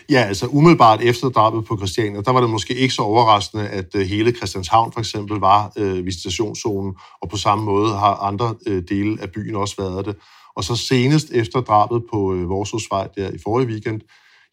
Ja, 0.09 0.21
altså 0.21 0.47
umiddelbart 0.47 1.01
efter 1.01 1.29
drabet 1.29 1.65
på 1.65 1.77
Christiania, 1.77 2.21
der 2.21 2.31
var 2.31 2.41
det 2.41 2.49
måske 2.49 2.73
ikke 2.75 2.93
så 2.93 3.01
overraskende, 3.01 3.67
at 3.67 3.95
øh, 3.95 4.01
hele 4.01 4.31
Christianshavn 4.31 4.91
for 4.93 4.99
eksempel 4.99 5.39
var 5.39 5.73
øh, 5.77 6.05
visitationszonen, 6.05 6.95
og 7.21 7.29
på 7.29 7.37
samme 7.37 7.65
måde 7.65 7.89
har 7.89 8.15
andre 8.15 8.55
øh, 8.67 8.83
dele 8.89 9.21
af 9.21 9.31
byen 9.31 9.55
også 9.55 9.75
været 9.79 10.05
det. 10.05 10.15
Og 10.55 10.63
så 10.63 10.75
senest 10.75 11.31
efter 11.31 11.61
drabet 11.61 12.03
på 12.11 12.33
øh, 12.33 12.49
Vorsåsvej 12.49 13.07
der 13.17 13.29
i 13.31 13.37
forrige 13.43 13.67
weekend, 13.67 14.01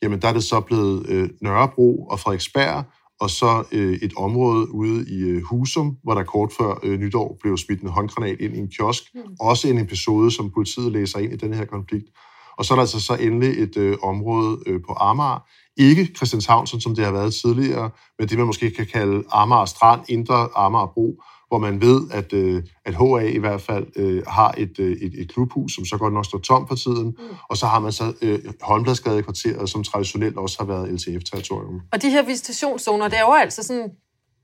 jamen 0.03 0.23
der 0.23 0.29
er 0.29 0.33
det 0.33 0.45
så 0.45 0.61
blevet 0.61 1.07
øh, 1.09 1.29
Nørrebro 1.43 2.07
og 2.11 2.21
Frederiksberg, 2.21 2.85
og 3.21 3.31
så 3.31 3.65
øh, 3.73 3.99
et 4.03 4.13
område 4.17 4.75
ude 4.75 5.09
i 5.09 5.19
øh, 5.19 5.43
Husum, 5.43 5.97
hvor 6.03 6.15
der 6.15 6.23
kort 6.23 6.53
før 6.59 6.81
øh, 6.83 7.01
nytår 7.01 7.37
blev 7.41 7.57
smidt 7.57 7.83
en 7.83 7.89
håndgranat 7.89 8.41
ind 8.41 8.57
i 8.57 8.59
en 8.59 8.69
kiosk. 8.69 9.03
Mm. 9.15 9.21
Også 9.41 9.69
en 9.69 9.79
episode, 9.79 10.31
som 10.31 10.51
politiet 10.51 10.93
læser 10.93 11.19
ind 11.19 11.33
i 11.33 11.37
den 11.37 11.55
her 11.55 11.65
konflikt. 11.65 12.07
Og 12.59 12.65
så 12.65 12.75
er 12.75 12.77
der 12.77 12.83
altså 12.83 13.01
så 13.01 13.15
endelig 13.15 13.63
et 13.63 13.77
øh, 13.77 13.97
område 14.03 14.59
øh, 14.67 14.81
på 14.87 14.93
Amager. 15.01 15.47
Ikke 15.77 16.13
Christianshavn, 16.17 16.67
som 16.67 16.95
det 16.95 17.05
har 17.05 17.13
været 17.13 17.35
tidligere, 17.35 17.91
men 18.19 18.29
det 18.29 18.39
man 18.39 18.47
måske 18.47 18.71
kan 18.71 18.87
kalde 18.87 19.25
Amager 19.33 19.65
Strand, 19.65 20.01
Indre 20.09 20.49
Amager 20.57 20.87
Bro, 20.87 21.23
hvor 21.49 21.59
man 21.59 21.81
ved, 21.81 22.01
at, 22.11 22.33
øh, 22.33 22.63
at 22.85 22.95
HA 22.95 23.29
i 23.29 23.39
hvert 23.39 23.61
fald 23.61 23.87
øh, 23.97 24.23
har 24.27 24.55
et, 24.59 24.79
øh, 24.79 24.97
et, 24.97 25.15
et 25.21 25.33
klubhus, 25.33 25.75
som 25.75 25.85
så 25.85 25.97
godt 25.97 26.15
nok 26.15 26.25
står 26.25 26.39
tom 26.39 26.69
for 26.69 26.75
tiden, 26.75 27.07
mm. 27.07 27.37
og 27.51 27.57
så 27.57 27.67
har 27.67 27.81
man 27.81 27.93
så 27.93 28.15
øh, 28.23 28.39
Holmbladsgade 28.63 29.23
kvarteret, 29.23 29.71
som 29.71 29.85
traditionelt 29.85 30.37
også 30.37 30.57
har 30.59 30.67
været 30.67 30.89
LTF-territorium. 30.89 31.81
Og 31.93 32.03
de 32.03 32.11
her 32.11 32.23
visitationszoner, 32.23 33.09
det 33.09 33.19
er 33.19 33.23
jo 33.23 33.33
altså 33.33 33.63
sådan, 33.63 33.91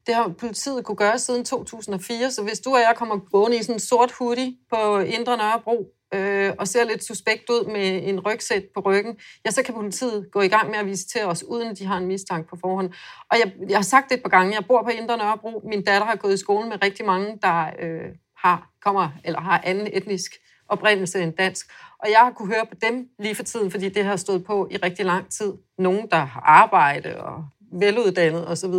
det 0.07 0.15
har 0.15 0.35
politiet 0.39 0.85
kunne 0.85 0.97
gøre 0.97 1.19
siden 1.19 1.45
2004, 1.45 2.31
så 2.31 2.43
hvis 2.43 2.61
du 2.61 2.71
og 2.71 2.81
jeg 2.81 2.95
kommer 2.97 3.17
gående 3.31 3.59
i 3.59 3.63
sådan 3.63 3.77
en 3.77 3.81
sort 3.81 4.13
hoodie 4.19 4.55
på 4.73 4.99
Indre 4.99 5.37
Nørrebro, 5.37 5.87
øh, 6.15 6.53
og 6.59 6.69
ser 6.69 6.85
lidt 6.85 7.05
suspekt 7.05 7.51
ud 7.51 7.73
med 7.73 8.09
en 8.09 8.21
rygsæt 8.21 8.65
på 8.75 8.81
ryggen, 8.81 9.17
ja, 9.45 9.51
så 9.51 9.63
kan 9.63 9.75
politiet 9.75 10.29
gå 10.33 10.41
i 10.41 10.49
gang 10.49 10.71
med 10.71 10.79
at 10.79 10.87
visitere 10.87 11.25
os, 11.25 11.45
uden 11.45 11.69
at 11.69 11.79
de 11.79 11.87
har 11.87 11.99
en 11.99 12.07
mistanke 12.07 12.49
på 12.49 12.57
forhånd. 12.61 12.93
Og 13.31 13.39
jeg, 13.39 13.53
jeg 13.69 13.79
har 13.79 13.83
sagt 13.83 14.09
det 14.09 14.17
et 14.17 14.23
par 14.23 14.31
gange, 14.31 14.55
jeg 14.55 14.65
bor 14.67 14.83
på 14.83 14.89
Indre 14.89 15.17
Nørrebro, 15.17 15.63
min 15.65 15.85
datter 15.85 16.07
har 16.07 16.17
gået 16.17 16.35
i 16.35 16.37
skole 16.37 16.69
med 16.69 16.83
rigtig 16.83 17.07
mange, 17.07 17.39
der 17.43 17.71
øh, 17.79 18.09
har, 18.37 18.71
kommer, 18.85 19.09
eller 19.25 19.41
har 19.41 19.61
anden 19.65 19.89
etnisk 19.93 20.33
oprindelse 20.69 21.23
end 21.23 21.33
dansk. 21.33 21.67
Og 21.99 22.11
jeg 22.11 22.19
har 22.19 22.31
kunne 22.31 22.55
høre 22.55 22.67
på 22.67 22.75
dem 22.83 23.09
lige 23.19 23.35
for 23.35 23.43
tiden, 23.43 23.71
fordi 23.71 23.89
det 23.89 24.05
har 24.05 24.17
stået 24.17 24.45
på 24.45 24.69
i 24.71 24.77
rigtig 24.77 25.05
lang 25.05 25.31
tid. 25.31 25.53
Nogen, 25.79 26.11
der 26.11 26.17
har 26.17 26.41
arbejde 26.41 27.21
og 27.23 27.45
veluddannet 27.73 28.49
osv., 28.49 28.75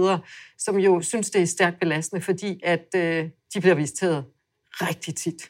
som 0.57 0.77
jo 0.77 1.01
synes, 1.01 1.29
det 1.29 1.41
er 1.41 1.45
stærkt 1.45 1.79
belastende, 1.79 2.21
fordi 2.21 2.61
at 2.63 2.87
øh, 2.95 3.29
de 3.53 3.61
bliver 3.61 3.75
visiteret 3.75 4.25
rigtig 4.71 5.15
tit. 5.15 5.49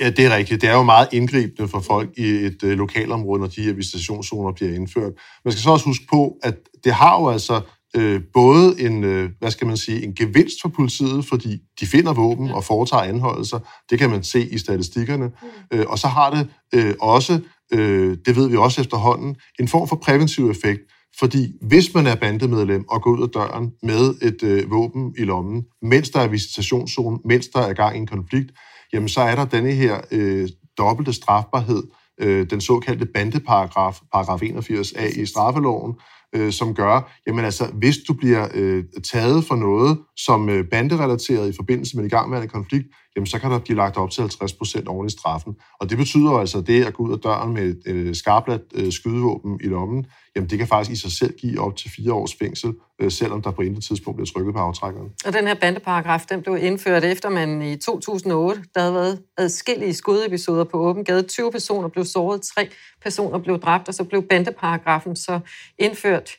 Ja, 0.00 0.10
det 0.10 0.26
er 0.26 0.36
rigtigt. 0.36 0.60
Det 0.60 0.68
er 0.68 0.74
jo 0.74 0.82
meget 0.82 1.08
indgribende 1.12 1.68
for 1.68 1.80
folk 1.80 2.10
i 2.16 2.24
et 2.24 2.62
øh, 2.64 2.78
lokalområde, 2.78 3.40
når 3.40 3.46
de 3.46 3.62
her 3.62 3.72
visitationszoner 3.72 4.52
bliver 4.52 4.74
indført. 4.74 5.12
Man 5.44 5.52
skal 5.52 5.62
så 5.62 5.70
også 5.70 5.84
huske 5.84 6.06
på, 6.10 6.36
at 6.42 6.54
det 6.84 6.92
har 6.92 7.20
jo 7.20 7.28
altså 7.28 7.60
øh, 7.96 8.20
både 8.32 8.80
en, 8.80 9.04
øh, 9.04 9.30
hvad 9.38 9.50
skal 9.50 9.66
man 9.66 9.76
sige, 9.76 10.04
en 10.04 10.14
gevinst 10.14 10.56
for 10.62 10.68
politiet, 10.68 11.24
fordi 11.24 11.58
de 11.80 11.86
finder 11.86 12.12
våben 12.12 12.50
og 12.50 12.64
foretager 12.64 13.02
anholdelser. 13.02 13.58
Det 13.90 13.98
kan 13.98 14.10
man 14.10 14.22
se 14.24 14.48
i 14.48 14.58
statistikkerne. 14.58 15.26
Mm. 15.26 15.78
Øh, 15.78 15.86
og 15.88 15.98
så 15.98 16.08
har 16.08 16.30
det 16.30 16.48
øh, 16.74 16.94
også, 17.00 17.40
øh, 17.72 18.16
det 18.26 18.36
ved 18.36 18.48
vi 18.48 18.56
også 18.56 18.80
efterhånden, 18.80 19.36
en 19.60 19.68
form 19.68 19.88
for 19.88 19.96
præventiv 19.96 20.50
effekt. 20.50 20.80
Fordi 21.18 21.52
hvis 21.62 21.94
man 21.94 22.06
er 22.06 22.14
bandemedlem 22.14 22.84
og 22.88 23.02
går 23.02 23.10
ud 23.10 23.22
af 23.22 23.28
døren 23.28 23.72
med 23.82 24.14
et 24.22 24.42
øh, 24.42 24.70
våben 24.70 25.14
i 25.18 25.22
lommen, 25.22 25.64
mens 25.82 26.10
der 26.10 26.20
er 26.20 26.28
visitationszone, 26.28 27.18
mens 27.24 27.48
der 27.48 27.60
er 27.60 27.72
gang 27.72 27.96
i 27.96 27.98
en 27.98 28.06
konflikt, 28.06 28.50
jamen 28.92 29.08
så 29.08 29.20
er 29.20 29.34
der 29.34 29.44
denne 29.44 29.72
her 29.72 30.00
øh, 30.10 30.48
dobbelte 30.78 31.12
strafbarhed, 31.12 31.82
øh, 32.20 32.50
den 32.50 32.60
såkaldte 32.60 33.06
bandeparagraf, 33.14 34.00
paragraf 34.12 34.42
81a 34.42 35.20
i 35.20 35.26
straffeloven, 35.26 35.94
øh, 36.34 36.52
som 36.52 36.74
gør, 36.74 37.12
jamen 37.26 37.44
altså, 37.44 37.66
hvis 37.66 37.96
du 38.08 38.12
bliver 38.12 38.48
øh, 38.54 38.84
taget 39.12 39.44
for 39.44 39.56
noget 39.56 39.98
som 40.16 40.48
øh, 40.48 40.64
banderelateret 40.70 41.48
i 41.48 41.56
forbindelse 41.56 41.96
med 41.96 42.04
en 42.04 42.06
igangværende 42.06 42.48
konflikt, 42.48 42.86
jamen 43.18 43.26
så 43.26 43.38
kan 43.38 43.50
der 43.50 43.58
blive 43.58 43.76
lagt 43.76 43.96
op 43.96 44.10
til 44.10 44.20
50 44.20 44.52
procent 44.52 44.88
oven 44.88 45.06
i 45.06 45.10
straffen. 45.10 45.56
Og 45.80 45.90
det 45.90 45.98
betyder 45.98 46.30
altså, 46.30 46.58
at 46.58 46.66
det 46.66 46.84
at 46.84 46.94
gå 46.94 47.02
ud 47.02 47.12
af 47.12 47.18
døren 47.18 47.54
med 47.54 47.62
et 47.62 47.82
øh, 47.86 48.14
skarpladt 48.14 48.62
øh, 48.74 48.92
skydevåben 48.92 49.60
i 49.64 49.66
lommen, 49.66 50.06
jamen 50.36 50.50
det 50.50 50.58
kan 50.58 50.68
faktisk 50.68 50.90
i 50.90 50.96
sig 50.96 51.12
selv 51.12 51.34
give 51.38 51.60
op 51.60 51.76
til 51.76 51.90
fire 51.90 52.12
års 52.12 52.34
fængsel, 52.34 52.74
øh, 53.00 53.10
selvom 53.10 53.42
der 53.42 53.50
på 53.50 53.62
intet 53.62 53.84
tidspunkt 53.84 54.16
bliver 54.16 54.26
trykket 54.26 54.54
på 54.54 54.60
aftrækkeren. 54.60 55.08
Og 55.26 55.32
den 55.32 55.46
her 55.46 55.54
bandeparagraf, 55.54 56.24
den 56.28 56.42
blev 56.42 56.56
indført 56.60 57.04
efter 57.04 57.28
man 57.28 57.62
i 57.62 57.76
2008, 57.76 58.62
der 58.74 58.80
havde 58.80 58.94
været 58.94 59.22
adskillige 59.36 59.94
skudepisoder 59.94 60.64
på 60.64 60.78
åben 60.78 61.04
gade. 61.04 61.22
20 61.22 61.52
personer 61.52 61.88
blev 61.88 62.04
såret, 62.04 62.42
tre 62.42 62.68
personer 63.02 63.38
blev 63.38 63.60
dræbt, 63.60 63.88
og 63.88 63.94
så 63.94 64.04
blev 64.04 64.22
bandeparagrafen 64.22 65.16
så 65.16 65.40
indført 65.78 66.30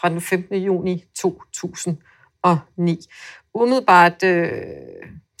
fra 0.00 0.08
den 0.08 0.20
15. 0.20 0.56
juni 0.56 1.04
2009. 1.16 2.98
Umiddelbart 3.54 4.22
øh, 4.24 4.50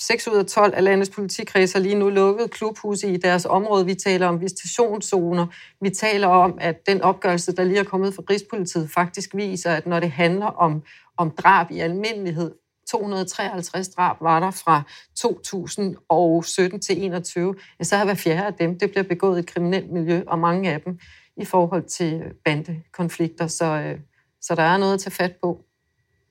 6 0.00 0.28
ud 0.28 0.36
af 0.36 0.46
12 0.46 0.74
af 0.74 0.84
landets 0.84 1.10
politikredse 1.10 1.78
har 1.78 1.82
lige 1.82 1.94
nu 1.94 2.08
lukket 2.08 2.50
klubhuse 2.50 3.12
i 3.12 3.16
deres 3.16 3.46
område. 3.46 3.86
Vi 3.86 3.94
taler 3.94 4.26
om 4.26 4.40
visitationszoner. 4.40 5.46
Vi 5.80 5.90
taler 5.90 6.26
om, 6.26 6.58
at 6.60 6.86
den 6.86 7.02
opgørelse, 7.02 7.56
der 7.56 7.64
lige 7.64 7.78
er 7.78 7.84
kommet 7.84 8.14
fra 8.14 8.22
Rigspolitiet, 8.30 8.90
faktisk 8.90 9.34
viser, 9.34 9.70
at 9.72 9.86
når 9.86 10.00
det 10.00 10.10
handler 10.10 10.46
om, 10.46 10.82
om 11.16 11.30
drab 11.30 11.70
i 11.70 11.78
almindelighed, 11.78 12.54
253 12.90 13.88
drab 13.88 14.16
var 14.20 14.40
der 14.40 14.50
fra 14.50 14.82
2017 15.16 16.80
til 16.80 16.94
2021, 16.94 17.54
ja, 17.78 17.84
så 17.84 17.96
har 17.96 18.04
hver 18.04 18.14
fjerde 18.14 18.46
af 18.46 18.54
dem, 18.54 18.78
det 18.78 18.90
bliver 18.90 19.02
begået 19.02 19.36
i 19.36 19.40
et 19.40 19.46
kriminelt 19.46 19.92
miljø, 19.92 20.22
og 20.26 20.38
mange 20.38 20.72
af 20.72 20.80
dem 20.80 20.98
i 21.36 21.44
forhold 21.44 21.84
til 21.84 22.22
bandekonflikter. 22.44 23.46
Så, 23.46 23.64
øh, 23.64 23.98
så 24.40 24.54
der 24.54 24.62
er 24.62 24.78
noget 24.78 24.94
at 24.94 25.00
tage 25.00 25.10
fat 25.10 25.36
på 25.42 25.64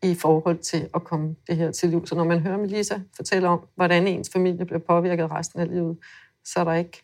i 0.03 0.15
forhold 0.15 0.57
til 0.57 0.87
at 0.95 1.03
komme 1.03 1.35
det 1.47 1.57
her 1.57 1.71
til 1.71 1.89
liv. 1.89 2.07
Så 2.07 2.15
når 2.15 2.23
man 2.23 2.39
hører 2.39 2.57
Melissa 2.57 2.99
fortælle 3.15 3.47
om, 3.47 3.59
hvordan 3.75 4.07
ens 4.07 4.29
familie 4.33 4.65
bliver 4.65 4.79
påvirket 4.89 5.31
resten 5.31 5.59
af 5.59 5.67
livet, 5.67 5.97
så 6.45 6.59
er 6.59 6.63
der 6.63 6.73
ikke, 6.73 7.03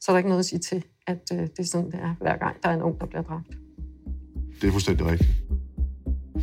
så 0.00 0.12
er 0.12 0.14
der 0.14 0.18
ikke 0.18 0.28
noget 0.28 0.38
at 0.38 0.46
sige 0.46 0.58
til, 0.58 0.84
at 1.06 1.22
øh, 1.32 1.38
det 1.38 1.58
er 1.58 1.64
sådan, 1.64 1.86
det 1.86 2.00
er, 2.02 2.14
hver 2.20 2.36
gang 2.36 2.62
der 2.62 2.68
er 2.68 2.74
en 2.74 2.82
ung, 2.82 3.00
der 3.00 3.06
bliver 3.06 3.22
dræbt. 3.22 3.48
Det 4.60 4.68
er 4.68 4.72
fuldstændig 4.72 5.06
rigtigt. 5.06 5.30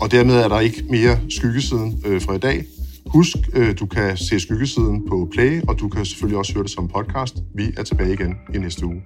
Og 0.02 0.12
dermed 0.12 0.36
er 0.36 0.47
der 0.47 0.60
ikke 0.60 0.86
mere 0.89 1.19
skyggesiden 1.30 2.04
øh, 2.06 2.21
fra 2.21 2.34
i 2.34 2.38
dag. 2.39 2.65
Husk, 3.08 3.38
øh, 3.54 3.80
du 3.80 3.86
kan 3.86 4.17
se 4.17 4.39
skyggesiden 4.39 5.08
på 5.08 5.30
Play, 5.32 5.62
og 5.67 5.80
du 5.80 5.89
kan 5.89 6.06
selvfølgelig 6.06 6.38
også 6.38 6.54
høre 6.54 6.63
det 6.63 6.71
som 6.71 6.88
podcast. 6.88 7.36
Vi 7.56 7.63
er 7.78 7.84
tilbage 7.84 8.13
igen 8.13 8.36
i 8.56 8.58
næste 8.58 8.86
uge. 8.86 9.04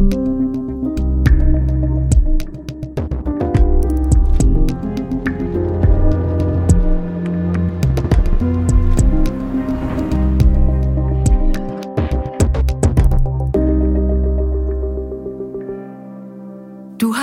thank 0.00 0.28
you 0.28 0.39